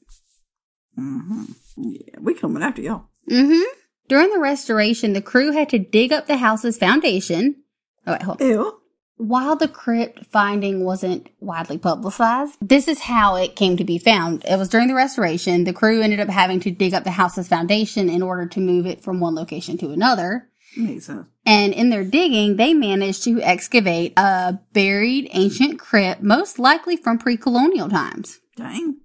Mm-hmm. 1.00 1.44
Yeah, 1.78 2.20
we 2.20 2.34
coming 2.34 2.62
after 2.62 2.82
y'all. 2.82 3.06
Mm-hmm. 3.30 3.64
During 4.08 4.32
the 4.32 4.40
restoration, 4.40 5.14
the 5.14 5.22
crew 5.22 5.52
had 5.52 5.70
to 5.70 5.80
dig 5.80 6.12
up 6.12 6.28
the 6.28 6.38
house's 6.38 6.78
foundation. 6.78 7.64
Oh, 8.06 8.12
wait, 8.14 8.22
hold 8.22 8.42
on. 8.42 8.48
Ew. 8.48 8.80
While 9.18 9.56
the 9.56 9.70
crypt 9.70 10.26
finding 10.26 10.84
wasn't 10.84 11.30
widely 11.40 11.78
publicized, 11.78 12.58
this 12.62 12.88
is 12.88 13.00
how 13.00 13.38
it 13.38 13.56
came 13.56 13.78
to 13.78 13.86
be 13.86 13.98
found. 13.98 14.44
It 14.44 14.58
was 14.58 14.68
during 14.68 14.90
the 14.90 14.94
restoration. 14.94 15.64
The 15.64 15.74
crew 15.74 16.02
ended 16.02 16.20
up 16.20 16.28
having 16.28 16.60
to 16.62 16.72
dig 16.72 16.94
up 16.94 17.06
the 17.06 17.12
house's 17.12 17.48
foundation 17.48 18.10
in 18.10 18.22
order 18.22 18.46
to 18.46 18.60
move 18.60 18.86
it 18.86 19.02
from 19.02 19.22
one 19.22 19.34
location 19.34 19.78
to 19.78 19.92
another. 19.92 20.50
Makes 20.76 21.06
sense. 21.06 21.28
And 21.46 21.74
in 21.74 21.90
their 21.90 22.04
digging, 22.04 22.58
they 22.58 22.74
managed 22.74 23.24
to 23.24 23.42
excavate 23.42 24.14
a 24.18 24.60
buried 24.74 25.30
ancient 25.32 25.80
crypt, 25.80 26.22
most 26.22 26.60
likely 26.60 26.98
from 26.98 27.18
pre-colonial 27.18 27.88
times. 27.88 28.40
Dang. 28.58 28.98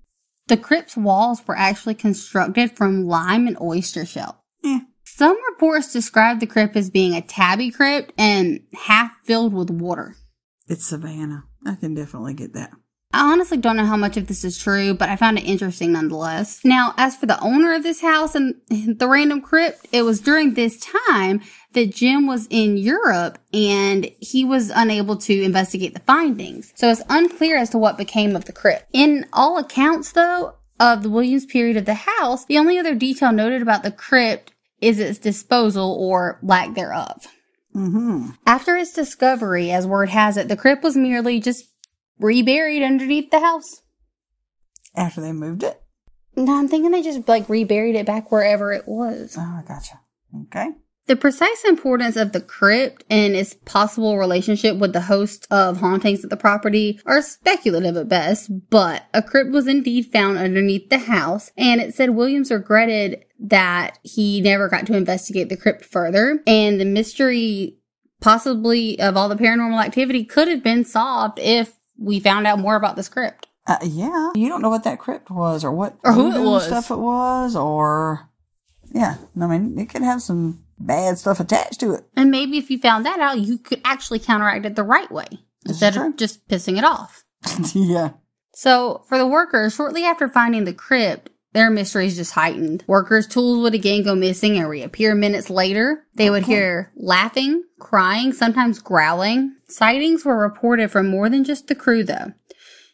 The 0.49 0.57
crypt's 0.57 0.97
walls 0.97 1.47
were 1.47 1.57
actually 1.57 1.95
constructed 1.95 2.77
from 2.77 3.07
lime 3.07 3.47
and 3.47 3.57
oyster 3.61 4.05
shell. 4.05 4.43
Yeah. 4.65 4.81
Some 5.21 5.37
reports 5.51 5.93
describe 5.93 6.41
the 6.41 6.47
crypt 6.47 6.75
as 6.77 6.89
being 6.89 7.15
a 7.15 7.21
tabby 7.21 7.71
crypt 7.71 8.11
and 8.17 8.63
half 8.73 9.13
filled 9.23 9.53
with 9.53 9.69
water. 9.69 10.17
It's 10.67 10.87
Savannah. 10.87 11.45
I 11.67 11.75
can 11.75 11.93
definitely 11.93 12.33
get 12.33 12.55
that. 12.55 12.71
I 13.13 13.31
honestly 13.31 13.59
don't 13.59 13.77
know 13.77 13.85
how 13.85 13.99
much 13.99 14.17
of 14.17 14.29
this 14.29 14.45
is 14.45 14.57
true, 14.57 14.95
but 14.95 15.11
I 15.11 15.17
found 15.17 15.37
it 15.37 15.43
interesting 15.43 15.93
nonetheless. 15.93 16.65
Now, 16.65 16.95
as 16.97 17.17
for 17.17 17.27
the 17.27 17.39
owner 17.43 17.75
of 17.75 17.83
this 17.83 18.01
house 18.01 18.35
and 18.35 18.55
the 18.71 19.07
random 19.07 19.43
crypt, 19.43 19.89
it 19.93 20.05
was 20.05 20.23
during 20.23 20.55
this 20.55 20.79
time 20.79 21.43
that 21.75 21.95
Jim 21.95 22.27
was 22.27 22.47
in 22.49 22.79
Europe 22.79 23.39
and 23.53 24.11
he 24.21 24.47
was 24.47 24.71
unable 24.71 25.19
to 25.19 25.43
investigate 25.43 25.93
the 25.93 26.01
findings. 26.01 26.73
So 26.77 26.89
it's 26.89 27.03
unclear 27.11 27.59
as 27.59 27.69
to 27.71 27.79
what 27.79 27.99
became 27.99 28.35
of 28.35 28.47
the 28.47 28.55
crypt. 28.55 28.87
In 28.95 29.27
all 29.35 29.59
accounts, 29.59 30.13
though, 30.13 30.55
of 30.81 31.03
the 31.03 31.11
Williams 31.11 31.45
period 31.45 31.77
of 31.77 31.85
the 31.85 31.93
house, 31.93 32.47
the 32.47 32.57
only 32.57 32.79
other 32.79 32.95
detail 32.95 33.33
noted 33.33 33.61
about 33.61 33.83
the 33.83 33.93
crypt 33.93 34.55
is 34.81 34.99
its 34.99 35.19
disposal 35.19 35.97
or 35.99 36.39
lack 36.43 36.75
thereof. 36.75 37.27
Mm-hmm. 37.75 38.31
After 38.47 38.77
its 38.77 38.93
discovery, 38.93 39.71
as 39.71 39.87
word 39.87 40.09
has 40.09 40.37
it, 40.37 40.49
the 40.49 40.57
crypt 40.57 40.83
was 40.83 40.97
merely 40.97 41.41
just 41.41 41.67
reburied 42.19 42.83
underneath 42.83 43.31
the 43.31 43.41
house. 43.41 43.83
After 44.97 45.21
they 45.21 45.33
moved 45.33 45.63
it. 45.63 45.81
No, 46.37 46.59
I'm 46.59 46.69
thinking 46.69 46.91
they 46.91 47.03
just 47.03 47.29
like 47.29 47.49
reburied 47.49 47.95
it 47.95 48.07
back 48.07 48.33
wherever 48.33 48.73
it 48.73 48.87
was. 48.87 49.37
Oh, 49.39 49.41
I 49.41 49.63
gotcha. 49.67 50.01
Okay. 50.47 50.71
The 51.07 51.17
precise 51.17 51.65
importance 51.65 52.15
of 52.17 52.31
the 52.33 52.41
crypt 52.41 53.03
and 53.11 53.35
its 53.35 53.55
possible 53.65 54.17
relationship 54.17 54.77
with 54.77 54.93
the 54.93 55.01
host 55.01 55.47
of 55.51 55.79
hauntings 55.79 56.23
at 56.23 56.31
the 56.31 56.37
property 56.37 57.01
are 57.05 57.21
speculative 57.21 57.97
at 57.97 58.09
best, 58.09 58.51
but 58.71 59.07
a 59.13 59.21
crypt 59.23 59.51
was 59.51 59.67
indeed 59.67 60.07
found 60.13 60.39
underneath 60.39 60.89
the 60.89 60.99
house, 60.99 61.51
and 61.57 61.81
it 61.81 61.95
said 61.95 62.11
Williams 62.11 62.51
regretted 62.53 63.25
that 63.41 63.99
he 64.05 64.41
never 64.41 64.69
got 64.69 64.87
to 64.87 64.97
investigate 64.97 65.49
the 65.49 65.57
crypt 65.57 65.85
further, 65.85 66.43
and 66.47 66.81
the 66.81 66.85
mystery 66.85 67.77
possibly 68.21 69.01
of 69.01 69.17
all 69.17 69.29
the 69.29 69.35
paranormal 69.37 69.83
activity 69.83 70.25
could 70.25 70.47
have 70.47 70.63
been 70.63 70.85
solved 70.85 71.39
if 71.41 71.75
we 71.99 72.21
found 72.21 72.47
out 72.47 72.59
more 72.59 72.77
about 72.77 72.95
this 72.97 73.09
crypt. 73.09 73.49
Uh, 73.67 73.79
yeah. 73.83 74.31
You 74.35 74.49
don't 74.49 74.63
know 74.63 74.71
what 74.71 74.85
that 74.85 74.99
crypt 74.99 75.31
was 75.31 75.65
or 75.65 75.73
what 75.73 75.97
Or 76.05 76.13
who 76.13 76.33
it 76.33 76.45
was. 76.45 76.67
stuff 76.67 76.91
it 76.91 76.99
was 76.99 77.57
or 77.57 78.29
yeah. 78.93 79.17
I 79.41 79.47
mean, 79.47 79.79
it 79.79 79.89
could 79.89 80.03
have 80.03 80.23
some 80.23 80.65
bad 80.81 81.19
stuff 81.19 81.41
attached 81.41 81.81
to 81.81 81.93
it. 81.95 82.05
And 82.17 82.31
maybe 82.31 82.59
if 82.59 82.71
you 82.71 82.79
found 82.79 83.07
that 83.07 83.21
out, 83.21 83.39
you 83.39 83.59
could 83.59 83.81
actually 83.85 84.19
counteract 84.19 84.67
it 84.67 84.77
the 84.77 84.83
right 84.83 85.11
way 85.11 85.27
instead 85.67 85.95
true. 85.95 86.09
of 86.09 86.17
just 86.17 86.47
pissing 86.49 86.79
it 86.79 86.85
off. 86.85 87.25
yeah. 87.75 88.11
So, 88.53 89.05
for 89.09 89.17
the 89.17 89.27
workers, 89.27 89.75
shortly 89.75 90.05
after 90.05 90.29
finding 90.29 90.65
the 90.65 90.73
crypt, 90.73 91.31
their 91.53 91.71
mysteries 91.71 92.17
just 92.17 92.33
heightened. 92.33 92.85
Workers' 92.87 93.27
tools 93.27 93.63
would 93.63 93.75
again 93.75 94.03
go 94.03 94.15
missing 94.15 94.57
and 94.57 94.69
reappear 94.69 95.15
minutes 95.15 95.51
later. 95.51 96.07
They 96.15 96.29
oh, 96.29 96.33
would 96.33 96.43
Okay. 96.45 96.53
hear 96.53 96.93
laughing, 96.97 97.65
crying, 97.79 98.33
sometimes 98.33 98.79
growling. 98.81 99.57
Sightings 99.69 100.25
were 100.25 100.37
reported 100.37 100.91
from 100.91 101.09
more 101.09 101.29
than 101.29 101.45
just 101.45 101.67
the 101.69 101.75
crew, 101.75 102.05
though. 102.05 102.33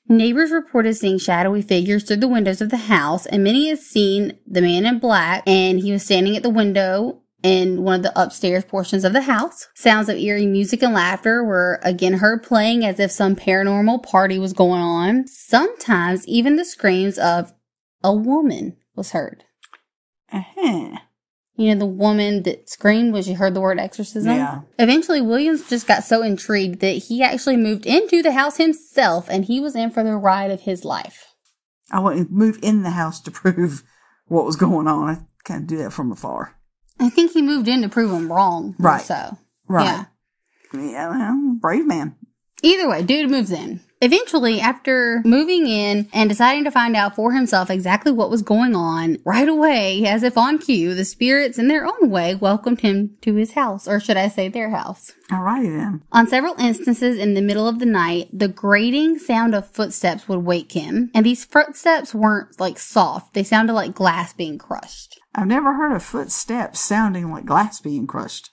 Neighbors 0.09 0.53
reported 0.53 0.95
seeing 0.95 1.19
shadowy 1.19 1.63
figures 1.63 2.05
through 2.05 2.19
the 2.19 2.29
windows 2.29 2.61
of 2.61 2.71
the 2.71 2.77
house, 2.77 3.27
and 3.27 3.43
many 3.43 3.69
had 3.69 3.81
seen 3.81 4.39
the 4.47 4.63
man 4.63 4.87
in 4.87 5.01
black, 5.01 5.43
and 5.47 5.81
he 5.81 5.91
was 5.91 6.05
standing 6.05 6.37
at 6.37 6.43
the 6.45 6.51
window 6.51 7.21
in 7.43 7.83
one 7.83 7.97
of 7.97 8.03
the 8.03 8.21
upstairs 8.21 8.65
portions 8.65 9.05
of 9.05 9.13
the 9.13 9.23
house. 9.23 9.69
Sounds 9.75 10.09
of 10.09 10.17
eerie 10.17 10.47
music 10.47 10.83
and 10.83 10.95
laughter 10.95 11.45
were 11.45 11.81
again 11.83 12.15
heard 12.15 12.43
playing 12.43 12.85
as 12.85 12.99
if 12.99 13.11
some 13.11 13.37
paranormal 13.37 14.03
party 14.03 14.39
was 14.39 14.53
going 14.53 14.81
on. 14.81 15.27
Sometimes 15.27 16.27
even 16.27 16.57
the 16.57 16.65
screams 16.65 17.19
of 17.19 17.53
a 18.03 18.13
woman 18.13 18.77
was 18.95 19.13
heard. 19.13 19.45
Uh-huh. 20.33 20.99
You 21.57 21.75
know, 21.75 21.79
the 21.79 21.87
woman 21.87 22.43
that 22.43 22.69
screamed 22.69 23.15
when 23.15 23.23
she 23.23 23.33
heard 23.33 23.55
the 23.55 23.63
word 23.63 23.79
exorcism? 23.79 24.33
Yeah. 24.33 24.61
Eventually, 24.79 25.23
Williams 25.23 25.69
just 25.69 25.87
got 25.87 26.05
so 26.05 26.23
intrigued 26.23 26.81
that 26.81 27.05
he 27.05 27.23
actually 27.23 27.57
moved 27.57 27.87
into 27.87 28.23
the 28.23 28.33
house 28.33 28.59
himself 28.59 29.29
and 29.31 29.47
he 29.47 29.59
was 29.59 29.75
in 29.75 29.91
for 29.91 30.05
the 30.05 30.17
ride 30.17 30.51
of 30.51 30.63
his 30.63 30.85
life. 30.85 31.35
I 31.91 32.01
want 32.01 32.19
to 32.19 32.33
move 32.33 32.59
in 32.63 32.83
the 32.83 32.91
house 32.91 33.21
to 33.21 33.31
prove 33.33 33.85
what 34.27 34.45
was 34.45 34.57
going 34.57 34.87
on. 34.87 35.09
I 35.09 35.19
kind 35.45 35.63
of 35.63 35.67
do 35.67 35.79
that 35.79 35.93
from 35.93 36.13
afar. 36.13 36.57
I 36.99 37.11
think 37.11 37.33
he 37.33 37.43
moved 37.43 37.69
in 37.69 37.83
to 37.83 37.89
prove 37.89 38.11
him 38.11 38.33
wrong. 38.33 38.75
Right. 38.79 39.03
So, 39.03 39.39
Right. 39.69 39.85
yeah. 39.85 40.05
Yeah, 40.73 41.09
well, 41.11 41.57
brave 41.61 41.87
man. 41.87 42.15
Either 42.63 42.89
way, 42.89 43.03
dude 43.03 43.31
moves 43.31 43.51
in. 43.53 43.81
Eventually, 44.03 44.61
after 44.61 45.23
moving 45.25 45.67
in 45.67 46.09
and 46.13 46.29
deciding 46.29 46.65
to 46.65 46.71
find 46.71 46.95
out 46.95 47.17
for 47.17 47.33
himself 47.33 47.71
exactly 47.71 48.13
what 48.13 48.29
was 48.29 48.43
going 48.43 48.77
on, 48.77 49.17
right 49.25 49.49
away, 49.49 50.05
as 50.05 50.23
if 50.23 50.37
on 50.37 50.59
cue, 50.59 50.95
the 50.95 51.05
spirits 51.05 51.59
in 51.59 51.69
their 51.69 51.87
own 51.87 52.11
way 52.11 52.35
welcomed 52.35 52.83
him 52.83 53.17
to 53.23 53.35
his 53.37 53.53
house, 53.53 53.89
or 53.89 53.99
should 53.99 54.19
I 54.19 54.29
say 54.29 54.49
their 54.49 54.69
house. 54.69 55.13
Alrighty 55.31 55.75
then. 55.75 56.03
On 56.13 56.27
several 56.27 56.55
instances 56.59 57.17
in 57.17 57.33
the 57.33 57.41
middle 57.41 57.67
of 57.67 57.79
the 57.79 57.87
night, 57.87 58.29
the 58.35 58.49
grating 58.49 59.19
sound 59.19 59.55
of 59.55 59.71
footsteps 59.71 60.29
would 60.29 60.45
wake 60.45 60.73
him, 60.73 61.11
and 61.15 61.25
these 61.25 61.47
footsteps 61.47 62.15
weren't 62.15 62.61
like 62.61 62.79
soft, 62.79 63.33
they 63.33 63.43
sounded 63.45 63.73
like 63.73 63.95
glass 63.95 64.35
being 64.35 64.59
crushed. 64.59 65.19
I've 65.37 65.47
never 65.47 65.75
heard 65.75 65.95
of 65.95 66.03
footsteps 66.03 66.81
sounding 66.81 67.31
like 67.31 67.45
glass 67.45 67.81
being 67.81 68.07
crushed. 68.07 68.51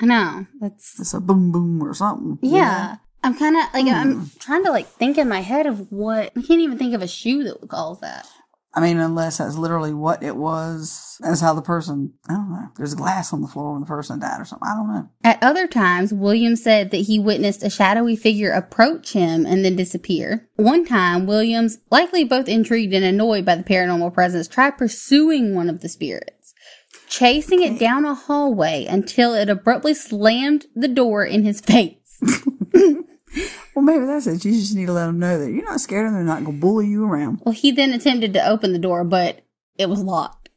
I 0.00 0.06
know, 0.06 0.46
that's 0.60 0.98
It's 0.98 1.14
a 1.14 1.20
boom 1.20 1.52
boom 1.52 1.82
or 1.82 1.94
something. 1.94 2.38
Yeah. 2.42 2.96
I'm 3.22 3.34
kind 3.38 3.56
of 3.56 3.62
like, 3.72 3.84
Hmm. 3.86 3.90
I'm 3.94 4.30
trying 4.40 4.64
to 4.64 4.70
like 4.70 4.88
think 4.88 5.16
in 5.16 5.28
my 5.28 5.40
head 5.40 5.66
of 5.66 5.90
what, 5.92 6.32
I 6.36 6.42
can't 6.42 6.60
even 6.60 6.76
think 6.76 6.94
of 6.94 7.00
a 7.00 7.06
shoe 7.08 7.44
that 7.44 7.60
would 7.60 7.70
cause 7.70 8.00
that. 8.00 8.26
I 8.76 8.80
mean, 8.80 8.98
unless 8.98 9.38
that's 9.38 9.56
literally 9.56 9.94
what 9.94 10.22
it 10.22 10.36
was. 10.36 11.16
That's 11.20 11.40
how 11.40 11.54
the 11.54 11.62
person, 11.62 12.14
I 12.28 12.34
don't 12.34 12.50
know. 12.50 12.68
There's 12.76 12.94
glass 12.94 13.32
on 13.32 13.40
the 13.40 13.46
floor 13.46 13.72
when 13.72 13.80
the 13.80 13.86
person 13.86 14.18
died 14.18 14.40
or 14.40 14.44
something. 14.44 14.68
I 14.68 14.74
don't 14.74 14.88
know. 14.88 15.08
At 15.22 15.42
other 15.42 15.68
times, 15.68 16.12
William 16.12 16.56
said 16.56 16.90
that 16.90 17.02
he 17.02 17.20
witnessed 17.20 17.62
a 17.62 17.70
shadowy 17.70 18.16
figure 18.16 18.50
approach 18.50 19.12
him 19.12 19.46
and 19.46 19.64
then 19.64 19.76
disappear. 19.76 20.48
One 20.56 20.84
time, 20.84 21.26
Williams, 21.26 21.78
likely 21.90 22.24
both 22.24 22.48
intrigued 22.48 22.94
and 22.94 23.04
annoyed 23.04 23.44
by 23.44 23.54
the 23.54 23.62
paranormal 23.62 24.12
presence, 24.12 24.48
tried 24.48 24.76
pursuing 24.76 25.54
one 25.54 25.70
of 25.70 25.80
the 25.80 25.88
spirits, 25.88 26.52
chasing 27.08 27.62
it 27.62 27.78
down 27.78 28.04
a 28.04 28.14
hallway 28.14 28.86
until 28.86 29.34
it 29.34 29.48
abruptly 29.48 29.94
slammed 29.94 30.66
the 30.74 30.88
door 30.88 31.24
in 31.24 31.44
his 31.44 31.60
face. 31.60 32.20
Well, 33.74 33.84
maybe 33.84 34.04
that's 34.04 34.26
it. 34.26 34.44
You 34.44 34.52
just 34.52 34.74
need 34.74 34.86
to 34.86 34.92
let 34.92 35.06
them 35.06 35.18
know 35.18 35.38
that 35.38 35.50
you're 35.50 35.64
not 35.64 35.80
scared 35.80 36.06
and 36.06 36.14
they're 36.14 36.22
not 36.22 36.44
going 36.44 36.56
to 36.56 36.60
bully 36.60 36.86
you 36.86 37.04
around. 37.04 37.40
Well, 37.44 37.54
he 37.54 37.72
then 37.72 37.92
attempted 37.92 38.32
to 38.34 38.48
open 38.48 38.72
the 38.72 38.78
door, 38.78 39.04
but 39.04 39.44
it 39.76 39.88
was 39.88 40.02
locked. 40.02 40.50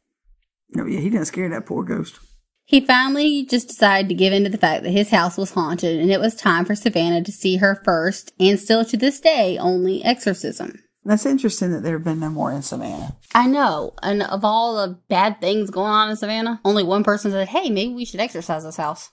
No, 0.70 0.86
yeah, 0.86 1.00
he 1.00 1.10
didn't 1.10 1.26
scare 1.26 1.48
that 1.48 1.66
poor 1.66 1.82
ghost. 1.82 2.20
He 2.64 2.80
finally 2.80 3.46
just 3.46 3.68
decided 3.68 4.10
to 4.10 4.14
give 4.14 4.32
in 4.32 4.44
to 4.44 4.50
the 4.50 4.58
fact 4.58 4.82
that 4.82 4.90
his 4.90 5.08
house 5.08 5.38
was 5.38 5.52
haunted 5.52 5.98
and 5.98 6.10
it 6.10 6.20
was 6.20 6.34
time 6.34 6.66
for 6.66 6.74
Savannah 6.74 7.24
to 7.24 7.32
see 7.32 7.56
her 7.56 7.80
first 7.82 8.32
and 8.38 8.60
still 8.60 8.84
to 8.84 8.96
this 8.96 9.20
day 9.20 9.56
only 9.56 10.04
exorcism. 10.04 10.78
That's 11.02 11.24
interesting 11.24 11.72
that 11.72 11.82
there 11.82 11.94
have 11.94 12.04
been 12.04 12.20
no 12.20 12.28
more 12.28 12.52
in 12.52 12.60
Savannah. 12.60 13.16
I 13.34 13.46
know. 13.46 13.94
And 14.02 14.22
of 14.22 14.44
all 14.44 14.76
the 14.76 14.98
bad 15.08 15.40
things 15.40 15.70
going 15.70 15.90
on 15.90 16.10
in 16.10 16.16
Savannah, 16.16 16.60
only 16.62 16.82
one 16.82 17.04
person 17.04 17.30
said, 17.30 17.48
hey, 17.48 17.70
maybe 17.70 17.94
we 17.94 18.04
should 18.04 18.20
exercise 18.20 18.64
this 18.64 18.76
house. 18.76 19.10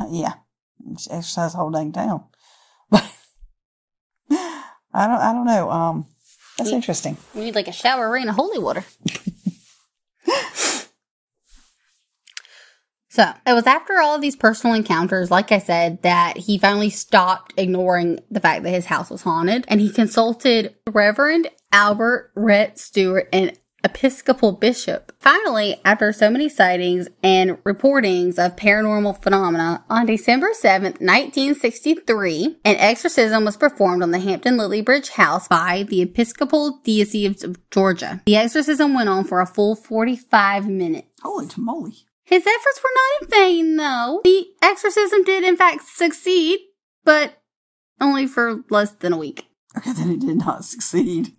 Uh, 0.00 0.06
yeah, 0.10 0.32
just 0.94 1.12
exercise 1.12 1.52
the 1.52 1.58
whole 1.58 1.70
dang 1.70 1.92
town. 1.92 2.24
I 4.96 5.06
don't, 5.06 5.20
I 5.20 5.32
don't 5.32 5.46
know. 5.46 5.70
Um, 5.70 6.06
that's 6.58 6.70
Yeah. 6.70 6.76
interesting. 6.76 7.16
We 7.34 7.44
need 7.44 7.54
like 7.54 7.68
a 7.68 7.72
shower 7.72 8.10
rain 8.10 8.28
of 8.28 8.34
holy 8.36 8.58
water. 8.58 8.84
So 13.08 13.24
it 13.46 13.54
was 13.54 13.66
after 13.66 13.98
all 13.98 14.14
of 14.14 14.20
these 14.20 14.36
personal 14.36 14.76
encounters, 14.76 15.30
like 15.30 15.50
I 15.50 15.56
said, 15.58 16.02
that 16.02 16.36
he 16.36 16.58
finally 16.58 16.90
stopped 16.90 17.54
ignoring 17.56 18.20
the 18.30 18.40
fact 18.40 18.62
that 18.64 18.70
his 18.74 18.84
house 18.84 19.08
was 19.08 19.22
haunted 19.22 19.64
and 19.68 19.80
he 19.80 19.90
consulted 19.90 20.74
Reverend 20.90 21.48
Albert 21.72 22.30
Rhett 22.34 22.78
Stuart 22.78 23.30
and 23.32 23.58
Episcopal 23.86 24.50
bishop. 24.50 25.12
Finally, 25.20 25.80
after 25.84 26.12
so 26.12 26.28
many 26.28 26.48
sightings 26.48 27.06
and 27.22 27.52
reportings 27.62 28.36
of 28.36 28.56
paranormal 28.56 29.22
phenomena, 29.22 29.84
on 29.88 30.06
December 30.06 30.48
7th, 30.48 31.00
1963, 31.00 32.56
an 32.64 32.76
exorcism 32.76 33.44
was 33.44 33.56
performed 33.56 34.02
on 34.02 34.10
the 34.10 34.18
Hampton 34.18 34.56
Lilliebridge 34.56 35.10
house 35.10 35.46
by 35.46 35.84
the 35.88 36.02
Episcopal 36.02 36.80
Diocese 36.82 37.44
of 37.44 37.56
Georgia. 37.70 38.20
The 38.26 38.34
exorcism 38.34 38.92
went 38.92 39.08
on 39.08 39.22
for 39.22 39.40
a 39.40 39.46
full 39.46 39.76
45 39.76 40.66
minutes. 40.66 41.06
Holy 41.22 41.46
moly. 41.56 41.94
His 42.24 42.44
efforts 42.44 42.80
were 42.82 42.90
not 42.92 43.22
in 43.22 43.28
vain, 43.30 43.76
though. 43.76 44.20
The 44.24 44.46
exorcism 44.62 45.22
did, 45.22 45.44
in 45.44 45.56
fact, 45.56 45.86
succeed, 45.86 46.58
but 47.04 47.40
only 48.00 48.26
for 48.26 48.64
less 48.68 48.90
than 48.90 49.12
a 49.12 49.16
week. 49.16 49.46
Okay, 49.78 49.92
then 49.92 50.10
it 50.10 50.18
did 50.18 50.38
not 50.38 50.64
succeed. 50.72 51.36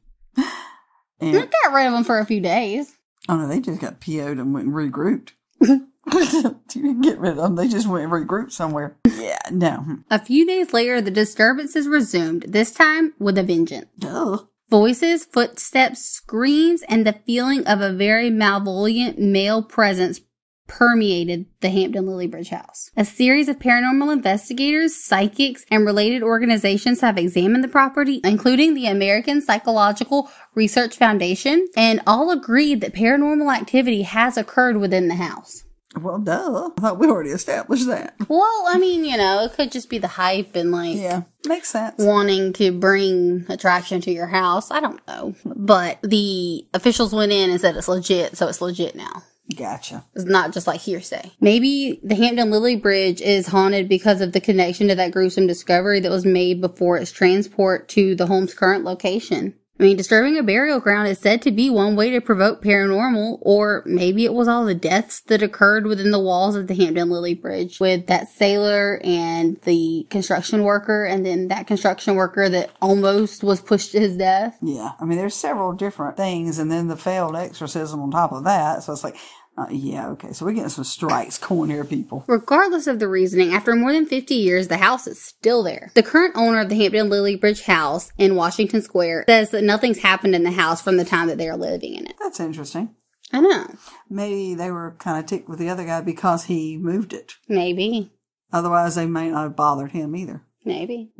We 1.19 1.29
And 1.37 1.51
got 1.63 1.73
rid 1.73 1.87
of 1.87 1.93
them 1.93 2.03
for 2.03 2.19
a 2.19 2.25
few 2.25 2.41
days. 2.41 2.93
oh 3.29 3.37
no, 3.37 3.47
they 3.47 3.59
just 3.59 3.81
got 3.81 3.99
PO'd 3.99 4.37
and 4.39 4.53
went 4.53 4.67
and 4.67 4.75
regrouped. 4.75 5.31
you 6.13 6.59
didn't 6.69 7.01
get 7.01 7.19
rid 7.19 7.31
of 7.31 7.37
them. 7.37 7.55
They 7.55 7.67
just 7.67 7.87
went 7.87 8.03
and 8.05 8.13
regrouped 8.13 8.51
somewhere. 8.51 8.95
Yeah, 9.05 9.39
no. 9.51 9.97
A 10.09 10.19
few 10.19 10.45
days 10.45 10.71
later, 10.73 11.01
the 11.01 11.11
disturbances 11.11 11.87
resumed, 11.87 12.45
this 12.47 12.71
time 12.71 13.13
with 13.19 13.37
a 13.37 13.43
vengeance. 13.43 13.87
Duh. 13.99 14.39
Voices, 14.69 15.25
footsteps, 15.25 16.01
screams, 16.03 16.81
and 16.89 17.05
the 17.05 17.19
feeling 17.25 17.65
of 17.67 17.81
a 17.81 17.91
very 17.93 18.29
malevolent 18.29 19.17
male 19.19 19.63
presence 19.63 20.19
permeated 20.67 21.45
the 21.61 21.69
Hampton 21.69 22.05
Lilliebridge 22.05 22.49
house. 22.49 22.91
A 22.95 23.05
series 23.05 23.47
of 23.47 23.57
paranormal 23.59 24.11
investigators, 24.13 24.95
psychics, 24.95 25.65
and 25.71 25.85
related 25.85 26.21
organizations 26.23 27.01
have 27.01 27.17
examined 27.17 27.63
the 27.63 27.67
property, 27.69 28.21
including 28.23 28.73
the 28.73 28.87
American 28.87 29.41
Psychological 29.41 30.29
Research 30.55 30.97
Foundation, 30.97 31.67
and 31.75 32.01
all 32.05 32.31
agreed 32.31 32.81
that 32.81 32.93
paranormal 32.93 33.55
activity 33.55 34.03
has 34.03 34.37
occurred 34.37 34.77
within 34.77 35.07
the 35.07 35.15
house. 35.15 35.63
Well, 35.99 36.19
duh. 36.19 36.69
I 36.77 36.79
thought 36.81 36.99
we 36.99 37.07
already 37.07 37.31
established 37.31 37.87
that. 37.87 38.13
Well, 38.27 38.65
I 38.67 38.77
mean, 38.77 39.03
you 39.03 39.17
know, 39.17 39.43
it 39.45 39.53
could 39.53 39.71
just 39.71 39.89
be 39.89 39.97
the 39.97 40.07
hype 40.07 40.55
and 40.55 40.71
like 40.71 40.95
Yeah, 40.95 41.23
makes 41.47 41.69
sense. 41.69 41.95
wanting 41.97 42.53
to 42.53 42.71
bring 42.71 43.45
attraction 43.49 43.99
to 44.01 44.11
your 44.11 44.27
house. 44.27 44.69
I 44.69 44.79
don't 44.79 44.99
know. 45.07 45.33
But 45.43 45.97
the 46.03 46.67
officials 46.75 47.13
went 47.13 47.31
in 47.31 47.49
and 47.49 47.59
said 47.59 47.75
it's 47.75 47.87
legit, 47.87 48.37
so 48.37 48.47
it's 48.47 48.61
legit 48.61 48.95
now. 48.95 49.23
Gotcha. 49.55 50.03
It's 50.13 50.25
not 50.25 50.51
just 50.53 50.67
like 50.67 50.81
hearsay. 50.81 51.31
Maybe 51.39 52.01
the 52.03 52.15
Hampton 52.15 52.49
Lilliebridge 52.49 53.21
is 53.21 53.47
haunted 53.47 53.87
because 53.87 54.19
of 54.19 54.33
the 54.33 54.41
connection 54.41 54.89
to 54.89 54.95
that 54.95 55.11
gruesome 55.11 55.47
discovery 55.47 55.99
that 56.01 56.11
was 56.11 56.25
made 56.25 56.59
before 56.59 56.97
its 56.97 57.11
transport 57.11 57.87
to 57.89 58.13
the 58.15 58.27
home's 58.27 58.53
current 58.53 58.83
location. 58.83 59.53
I 59.79 59.83
mean, 59.83 59.97
disturbing 59.97 60.37
a 60.37 60.43
burial 60.43 60.79
ground 60.79 61.07
is 61.07 61.19
said 61.19 61.41
to 61.43 61.51
be 61.51 61.69
one 61.69 61.95
way 61.95 62.09
to 62.09 62.19
provoke 62.19 62.63
paranormal, 62.63 63.37
or 63.41 63.83
maybe 63.85 64.25
it 64.25 64.33
was 64.33 64.47
all 64.47 64.65
the 64.65 64.73
deaths 64.73 65.19
that 65.27 65.43
occurred 65.43 65.85
within 65.85 66.09
the 66.09 66.19
walls 66.19 66.55
of 66.55 66.67
the 66.67 66.73
Hampton 66.73 67.09
Lilliebridge 67.09 67.79
with 67.79 68.07
that 68.07 68.27
sailor 68.27 68.99
and 69.03 69.61
the 69.61 70.07
construction 70.09 70.63
worker, 70.63 71.05
and 71.05 71.25
then 71.25 71.47
that 71.49 71.67
construction 71.67 72.15
worker 72.15 72.49
that 72.49 72.71
almost 72.81 73.43
was 73.43 73.61
pushed 73.61 73.91
to 73.91 73.99
his 73.99 74.17
death. 74.17 74.57
Yeah, 74.63 74.93
I 74.99 75.05
mean, 75.05 75.19
there's 75.19 75.35
several 75.35 75.73
different 75.73 76.17
things, 76.17 76.57
and 76.57 76.71
then 76.71 76.87
the 76.87 76.97
failed 76.97 77.35
exorcism 77.35 78.01
on 78.01 78.09
top 78.09 78.31
of 78.31 78.45
that. 78.45 78.81
So 78.81 78.93
it's 78.93 79.03
like, 79.03 79.17
uh, 79.57 79.67
yeah, 79.71 80.09
okay. 80.09 80.33
So 80.33 80.45
we're 80.45 80.53
getting 80.53 80.69
some 80.69 80.83
strikes 80.83 81.37
going 81.39 81.69
here, 81.71 81.83
people. 81.83 82.23
Regardless 82.27 82.85
of 82.85 82.99
the 82.99 83.07
reasoning, 83.07 83.53
after 83.53 83.75
more 83.75 83.91
than 83.91 84.05
50 84.05 84.35
years, 84.35 84.67
the 84.67 84.77
house 84.77 85.07
is 85.07 85.19
still 85.21 85.63
there. 85.63 85.91
The 85.95 86.03
current 86.03 86.35
owner 86.37 86.61
of 86.61 86.69
the 86.69 86.75
Hampton 86.75 87.09
Lilliebridge 87.09 87.63
house 87.63 88.11
in 88.17 88.35
Washington 88.35 88.81
Square 88.81 89.25
says 89.27 89.49
that 89.51 89.63
nothing's 89.63 89.99
happened 89.99 90.35
in 90.35 90.43
the 90.43 90.51
house 90.51 90.81
from 90.81 90.97
the 90.97 91.05
time 91.05 91.27
that 91.27 91.37
they 91.37 91.49
are 91.49 91.57
living 91.57 91.95
in 91.95 92.05
it. 92.05 92.15
That's 92.19 92.39
interesting. 92.39 92.95
I 93.33 93.41
know. 93.41 93.67
Maybe 94.09 94.53
they 94.55 94.71
were 94.71 94.95
kind 94.99 95.17
of 95.19 95.25
ticked 95.25 95.49
with 95.49 95.59
the 95.59 95.69
other 95.69 95.85
guy 95.85 96.01
because 96.01 96.45
he 96.45 96.77
moved 96.77 97.11
it. 97.11 97.33
Maybe. 97.49 98.11
Otherwise, 98.53 98.95
they 98.95 99.05
may 99.05 99.29
not 99.29 99.43
have 99.43 99.55
bothered 99.55 99.91
him 99.91 100.15
either. 100.15 100.43
Maybe. 100.63 101.11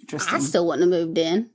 Interesting. 0.00 0.34
I 0.34 0.38
still 0.38 0.66
wouldn't 0.66 0.92
have 0.92 1.06
moved 1.06 1.18
in. 1.18 1.50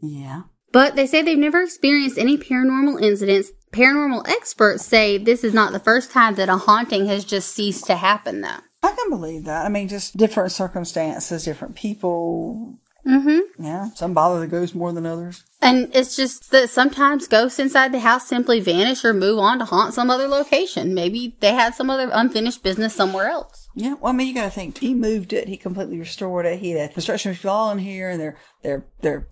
yeah. 0.00 0.42
But 0.70 0.96
they 0.96 1.06
say 1.06 1.22
they've 1.22 1.38
never 1.38 1.62
experienced 1.62 2.18
any 2.18 2.36
paranormal 2.36 3.00
incidents. 3.02 3.50
Paranormal 3.72 4.28
experts 4.28 4.84
say 4.84 5.18
this 5.18 5.44
is 5.44 5.54
not 5.54 5.72
the 5.72 5.78
first 5.80 6.10
time 6.10 6.34
that 6.36 6.48
a 6.48 6.56
haunting 6.56 7.06
has 7.06 7.24
just 7.24 7.52
ceased 7.54 7.86
to 7.86 7.96
happen, 7.96 8.40
though. 8.40 8.60
I 8.82 8.92
can 8.92 9.10
believe 9.10 9.44
that. 9.44 9.66
I 9.66 9.68
mean, 9.68 9.88
just 9.88 10.16
different 10.16 10.52
circumstances, 10.52 11.44
different 11.44 11.74
people. 11.74 12.78
Mm-hmm. 13.06 13.64
Yeah. 13.64 13.88
Some 13.94 14.14
bother 14.14 14.40
the 14.40 14.46
ghost 14.46 14.74
more 14.74 14.92
than 14.92 15.06
others. 15.06 15.44
And 15.62 15.90
it's 15.94 16.14
just 16.14 16.50
that 16.50 16.70
sometimes 16.70 17.26
ghosts 17.26 17.58
inside 17.58 17.92
the 17.92 18.00
house 18.00 18.28
simply 18.28 18.60
vanish 18.60 19.04
or 19.04 19.12
move 19.12 19.38
on 19.38 19.58
to 19.58 19.64
haunt 19.64 19.94
some 19.94 20.10
other 20.10 20.28
location. 20.28 20.94
Maybe 20.94 21.36
they 21.40 21.54
had 21.54 21.74
some 21.74 21.90
other 21.90 22.10
unfinished 22.12 22.62
business 22.62 22.94
somewhere 22.94 23.28
else. 23.28 23.68
Yeah, 23.74 23.94
well, 23.94 24.12
I 24.12 24.16
mean, 24.16 24.28
you 24.28 24.34
got 24.34 24.44
to 24.44 24.50
think 24.50 24.78
he 24.78 24.94
moved 24.94 25.32
it, 25.32 25.48
he 25.48 25.56
completely 25.56 25.98
restored 25.98 26.46
it. 26.46 26.60
He 26.60 26.70
had 26.70 26.92
construction 26.92 27.34
people 27.34 27.50
all 27.50 27.70
in 27.70 27.78
here, 27.78 28.10
and 28.10 28.20
they're 28.20 28.36
they're 28.62 28.84
they're 29.00 29.28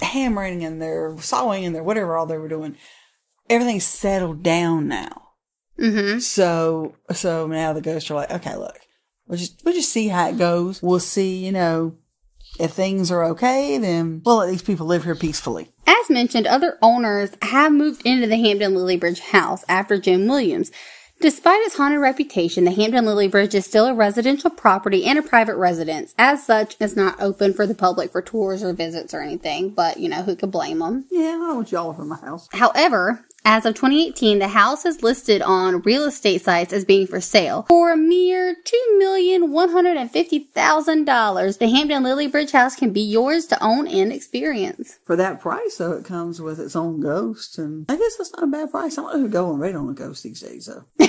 hammering 0.00 0.64
and 0.64 0.80
they're 0.80 1.16
sawing 1.18 1.64
and 1.64 1.74
they're 1.74 1.84
whatever 1.84 2.16
all 2.16 2.26
they 2.26 2.38
were 2.38 2.48
doing. 2.48 2.76
Everything's 3.48 3.84
settled 3.84 4.42
down 4.42 4.88
now. 4.88 5.30
Mm-hmm. 5.78 6.18
So 6.20 6.96
so 7.12 7.46
now 7.46 7.72
the 7.72 7.80
ghosts 7.80 8.10
are 8.10 8.14
like, 8.14 8.30
okay, 8.30 8.56
look, 8.56 8.78
we'll 9.26 9.38
just 9.38 9.64
we'll 9.64 9.74
just 9.74 9.92
see 9.92 10.08
how 10.08 10.28
it 10.28 10.38
goes. 10.38 10.82
We'll 10.82 11.00
see, 11.00 11.44
you 11.44 11.52
know, 11.52 11.96
if 12.58 12.72
things 12.72 13.10
are 13.10 13.24
okay, 13.24 13.78
then 13.78 14.22
we'll 14.24 14.36
let 14.36 14.50
these 14.50 14.62
people 14.62 14.86
live 14.86 15.04
here 15.04 15.14
peacefully. 15.14 15.70
As 15.86 16.10
mentioned, 16.10 16.46
other 16.46 16.78
owners 16.82 17.30
have 17.42 17.72
moved 17.72 18.02
into 18.04 18.26
the 18.26 18.36
Hampton 18.36 18.74
Lilliebridge 18.74 19.20
house 19.20 19.64
after 19.68 19.98
Jim 19.98 20.26
Williams. 20.26 20.70
Despite 21.18 21.62
its 21.62 21.78
haunted 21.78 22.00
reputation, 22.00 22.64
the 22.64 22.72
Hampton 22.72 23.06
Lilliebridge 23.06 23.54
is 23.54 23.64
still 23.64 23.86
a 23.86 23.94
residential 23.94 24.50
property 24.50 25.06
and 25.06 25.18
a 25.18 25.22
private 25.22 25.56
residence. 25.56 26.14
As 26.18 26.44
such, 26.44 26.76
it's 26.78 26.94
not 26.94 27.20
open 27.20 27.54
for 27.54 27.66
the 27.66 27.74
public 27.74 28.12
for 28.12 28.20
tours 28.20 28.62
or 28.62 28.74
visits 28.74 29.14
or 29.14 29.22
anything, 29.22 29.70
but 29.70 29.98
you 29.98 30.10
know, 30.10 30.22
who 30.22 30.36
could 30.36 30.50
blame 30.50 30.80
them? 30.80 31.06
Yeah, 31.10 31.28
I 31.28 31.32
don't 31.32 31.56
want 31.56 31.72
y'all 31.72 31.94
from 31.94 32.08
my 32.08 32.16
house. 32.16 32.48
However, 32.52 33.24
as 33.46 33.64
of 33.64 33.74
2018, 33.76 34.40
the 34.40 34.48
house 34.48 34.84
is 34.84 35.04
listed 35.04 35.40
on 35.40 35.80
real 35.82 36.02
estate 36.02 36.42
sites 36.42 36.72
as 36.72 36.84
being 36.84 37.06
for 37.06 37.20
sale 37.20 37.62
for 37.68 37.92
a 37.92 37.96
mere 37.96 38.56
$2,150,000. 39.00 41.58
The 41.58 41.68
Hampton 41.68 42.02
Lily 42.02 42.26
Lilliebridge 42.26 42.50
house 42.50 42.74
can 42.74 42.92
be 42.92 43.00
yours 43.00 43.46
to 43.46 43.62
own 43.62 43.86
and 43.86 44.12
experience. 44.12 44.98
For 45.04 45.14
that 45.14 45.40
price, 45.40 45.76
though, 45.76 45.92
it 45.92 46.04
comes 46.04 46.40
with 46.40 46.58
its 46.58 46.74
own 46.74 46.98
ghost, 46.98 47.56
and 47.56 47.88
I 47.88 47.96
guess 47.96 48.16
that's 48.16 48.32
not 48.32 48.42
a 48.42 48.48
bad 48.48 48.72
price. 48.72 48.98
I 48.98 49.02
don't 49.02 49.12
know 49.12 49.20
who 49.20 49.28
go 49.28 49.52
and 49.52 49.60
rate 49.60 49.76
on 49.76 49.88
a 49.88 49.94
ghost 49.94 50.24
these 50.24 50.40
days, 50.40 50.66
though. 50.66 50.82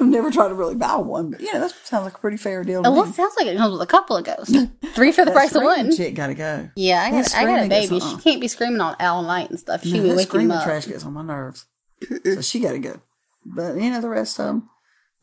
I've 0.00 0.06
never 0.06 0.30
tried 0.30 0.48
to 0.48 0.54
really 0.54 0.76
buy 0.76 0.96
one, 0.96 1.30
but 1.30 1.40
you 1.40 1.52
know, 1.52 1.60
that 1.60 1.74
sounds 1.84 2.04
like 2.04 2.14
a 2.14 2.18
pretty 2.18 2.36
fair 2.36 2.62
deal 2.62 2.82
to 2.82 2.90
well, 2.90 3.04
me. 3.04 3.10
it 3.10 3.14
sounds 3.14 3.34
like 3.36 3.46
it 3.46 3.56
comes 3.56 3.72
with 3.72 3.82
a 3.82 3.86
couple 3.86 4.16
of 4.16 4.24
ghosts. 4.24 4.56
Three 4.94 5.10
for 5.10 5.24
the 5.24 5.32
price 5.32 5.54
of 5.54 5.62
one. 5.62 5.94
Chick 5.94 6.14
gotta 6.14 6.34
go. 6.34 6.70
Yeah, 6.76 7.02
I 7.02 7.10
got, 7.10 7.34
I 7.34 7.44
got 7.44 7.66
a 7.66 7.68
baby. 7.68 7.98
She 7.98 8.06
uh-uh. 8.06 8.18
can't 8.18 8.40
be 8.40 8.48
screaming 8.48 8.80
on 8.80 8.94
all 9.00 9.22
night 9.22 9.50
and 9.50 9.58
stuff. 9.58 9.82
She 9.82 9.94
No, 9.94 10.02
be 10.02 10.08
that 10.10 10.16
waking 10.16 10.28
screaming 10.28 10.56
up. 10.56 10.64
trash 10.64 10.86
gets 10.86 11.04
on 11.04 11.14
my 11.14 11.22
nerves, 11.22 11.66
so 12.24 12.40
she 12.42 12.60
gotta 12.60 12.78
go. 12.78 13.00
But 13.44 13.76
you 13.76 13.90
know, 13.90 14.00
the 14.00 14.08
rest 14.08 14.38
of 14.38 14.46
them, 14.46 14.70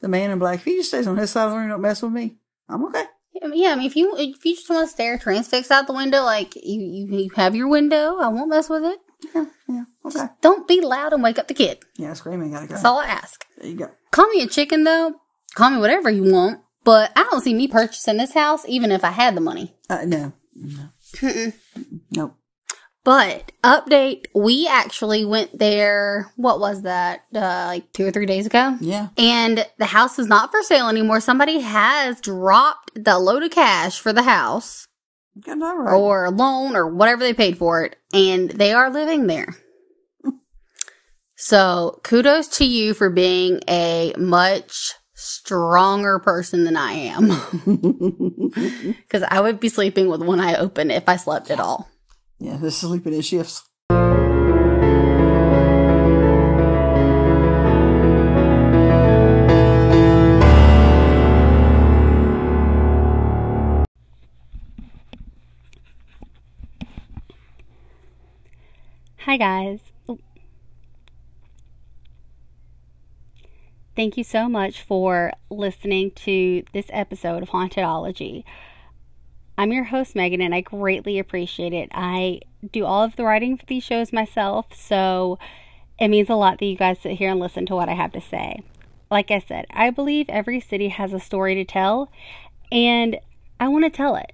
the 0.02 0.10
man 0.10 0.32
in 0.32 0.40
black, 0.40 0.60
if 0.60 0.66
he 0.66 0.76
just 0.76 0.90
stays 0.90 1.08
on 1.08 1.18
his 1.18 1.32
side 1.32 1.46
of 1.46 1.52
the 1.52 1.58
room, 1.58 1.70
don't 1.70 1.82
mess 1.82 2.02
with 2.02 2.12
me. 2.12 2.36
I'm 2.68 2.84
okay. 2.86 3.06
Yeah, 3.54 3.72
I 3.72 3.76
mean, 3.76 3.86
if 3.86 3.96
you 3.96 4.16
if 4.18 4.46
you 4.46 4.56
just 4.56 4.70
want 4.70 4.88
to 4.88 4.92
stare 4.92 5.18
transfixed 5.18 5.72
out 5.72 5.88
the 5.88 5.94
window, 5.94 6.24
like 6.24 6.56
you, 6.56 6.82
you 6.82 7.18
you 7.18 7.30
have 7.36 7.56
your 7.56 7.68
window, 7.68 8.18
I 8.18 8.30
won't 8.30 8.50
mess 8.50 8.70
with 8.70 8.84
it. 8.84 9.00
Yeah, 9.34 9.46
yeah, 9.68 9.84
okay. 10.06 10.26
Don't 10.42 10.68
be 10.68 10.82
loud 10.82 11.14
and 11.14 11.22
wake 11.24 11.40
up 11.40 11.48
the 11.48 11.54
kid. 11.54 11.80
Yeah, 11.98 12.14
screaming 12.14 12.52
gotta 12.52 12.68
go. 12.68 12.74
That's 12.74 12.86
all 12.86 13.00
I 13.00 13.08
ask. 13.08 13.46
There 13.58 13.70
you 13.70 13.78
go. 13.78 13.92
Call 14.16 14.30
me 14.30 14.42
a 14.42 14.48
chicken 14.48 14.86
though. 14.86 15.16
Call 15.56 15.72
me 15.72 15.78
whatever 15.78 16.10
you 16.10 16.32
want. 16.32 16.62
But 16.86 17.12
I 17.18 17.24
don't 17.24 17.42
see 17.42 17.54
me 17.54 17.68
purchasing 17.68 18.16
this 18.16 18.34
house, 18.34 18.64
even 18.66 18.90
if 18.90 19.04
I 19.04 19.10
had 19.10 19.36
the 19.36 19.42
money. 19.42 19.76
Uh, 19.90 20.06
no, 20.06 20.32
no, 20.56 21.52
nope. 22.12 22.38
But 23.04 23.52
update, 23.62 24.28
we 24.34 24.70
actually 24.70 25.26
went 25.26 25.60
there. 25.60 26.32
What 26.38 26.62
was 26.62 26.84
that? 26.84 27.26
Uh, 27.36 27.66
like 27.68 27.92
two 27.92 28.08
or 28.08 28.12
three 28.12 28.26
days 28.26 28.46
ago. 28.46 28.78
Yeah, 28.80 29.10
And 29.18 29.68
the 29.80 29.86
house 29.86 30.18
is 30.18 30.28
not 30.28 30.50
for 30.50 30.64
sale 30.64 30.88
anymore. 30.88 31.20
Somebody 31.20 31.60
has 31.60 32.22
dropped 32.22 32.92
the 32.96 33.20
load 33.20 33.44
of 33.44 33.52
cash 33.52 34.00
for 34.00 34.14
the 34.14 34.24
house 34.24 34.88
right. 35.46 35.94
or 35.94 36.30
loan 36.30 36.78
or 36.78 36.88
whatever 36.88 37.22
they 37.22 37.34
paid 37.34 37.58
for 37.58 37.84
it, 37.84 37.98
and 38.14 38.50
they 38.52 38.72
are 38.72 38.90
living 38.90 39.28
there. 39.28 39.58
So 41.48 42.00
kudos 42.02 42.48
to 42.58 42.66
you 42.66 42.96
for 42.96 43.12
being 43.12 43.60
a 43.70 44.16
much 44.18 44.94
stronger 45.14 46.18
person 46.18 46.64
than 46.64 46.76
I 46.76 46.94
am. 46.94 47.30
Because 49.06 49.22
I 49.30 49.42
would 49.42 49.60
be 49.60 49.70
sleeping 49.70 50.08
with 50.08 50.24
one 50.24 50.40
eye 50.40 50.56
open 50.56 50.90
if 50.90 51.08
I 51.08 51.18
slept 51.18 51.52
at 51.52 51.60
all. 51.60 51.88
Yeah, 52.40 52.58
the 52.58 52.72
sleeping 52.72 53.14
in 53.14 53.22
shifts. 53.22 53.62
Hi, 69.20 69.38
guys. 69.38 69.95
Thank 73.96 74.18
you 74.18 74.26
so 74.26 74.50
much 74.50 74.82
for 74.82 75.32
listening 75.50 76.12
to 76.12 76.64
this 76.74 76.88
episode 76.90 77.42
of 77.42 77.52
Hauntedology. 77.52 78.44
I'm 79.58 79.72
your 79.72 79.86
host, 79.86 80.18
Megan, 80.18 80.42
and 80.42 80.54
I 80.54 80.60
greatly 80.60 81.18
appreciate 81.18 81.72
it. 81.72 81.88
I 81.94 82.42
do 82.74 82.84
all 82.84 83.04
of 83.04 83.16
the 83.16 83.24
writing 83.24 83.56
for 83.56 83.66
these 83.68 83.86
shows 83.86 84.12
myself, 84.12 84.76
so 84.76 85.40
it 85.98 86.10
means 86.10 86.30
a 86.30 86.36
lot 86.36 86.60
that 86.60 86.66
you 86.66 86.76
guys 86.76 87.00
sit 87.00 87.14
here 87.14 87.32
and 87.32 87.40
listen 87.40 87.66
to 87.68 87.76
what 87.76 87.88
I 87.88 87.94
have 87.94 88.12
to 88.12 88.20
say. 88.20 88.64
Like 89.10 89.32
I 89.32 89.40
said, 89.40 89.66
I 89.70 89.92
believe 89.92 90.26
every 90.28 90.60
city 90.60 90.90
has 90.90 91.14
a 91.14 91.20
story 91.22 91.56
to 91.56 91.64
tell, 91.64 92.12
and 92.70 93.18
I 93.62 93.70
want 93.70 93.86
to 93.86 93.90
tell 93.90 94.18
it. 94.18 94.34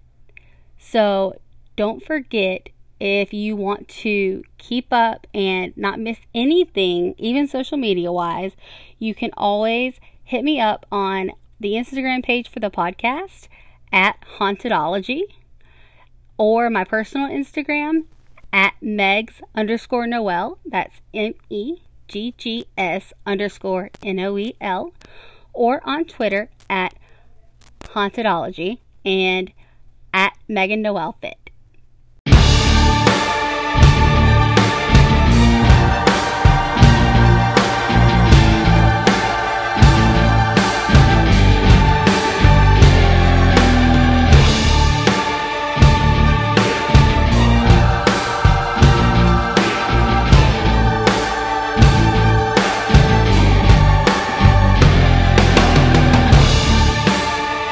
So 0.79 1.39
don't 1.75 2.03
forget 2.03 2.69
if 3.01 3.33
you 3.33 3.55
want 3.55 3.87
to 3.87 4.43
keep 4.59 4.93
up 4.93 5.25
and 5.33 5.75
not 5.75 5.99
miss 5.99 6.19
anything, 6.35 7.15
even 7.17 7.47
social 7.47 7.75
media 7.75 8.11
wise, 8.11 8.51
you 8.99 9.15
can 9.15 9.31
always 9.35 9.95
hit 10.23 10.43
me 10.43 10.61
up 10.61 10.85
on 10.91 11.31
the 11.59 11.71
Instagram 11.71 12.23
page 12.23 12.47
for 12.47 12.59
the 12.59 12.69
podcast 12.69 13.47
at 13.91 14.17
Hauntedology 14.37 15.23
or 16.37 16.69
my 16.69 16.83
personal 16.83 17.27
Instagram 17.27 18.05
at 18.53 18.75
Meggs 18.81 19.41
underscore 19.55 20.05
Noel. 20.05 20.59
That's 20.63 21.01
M 21.11 21.33
E 21.49 21.77
G 22.07 22.35
G 22.37 22.67
S 22.77 23.13
underscore 23.25 23.89
N 24.03 24.19
O 24.19 24.37
E 24.37 24.55
L. 24.61 24.93
Or 25.53 25.81
on 25.89 26.05
Twitter 26.05 26.51
at 26.69 26.93
Hauntedology 27.79 28.77
and 29.03 29.51
at 30.13 30.33
Megan 30.47 30.83
Noel 30.83 31.17
Fit. 31.19 31.40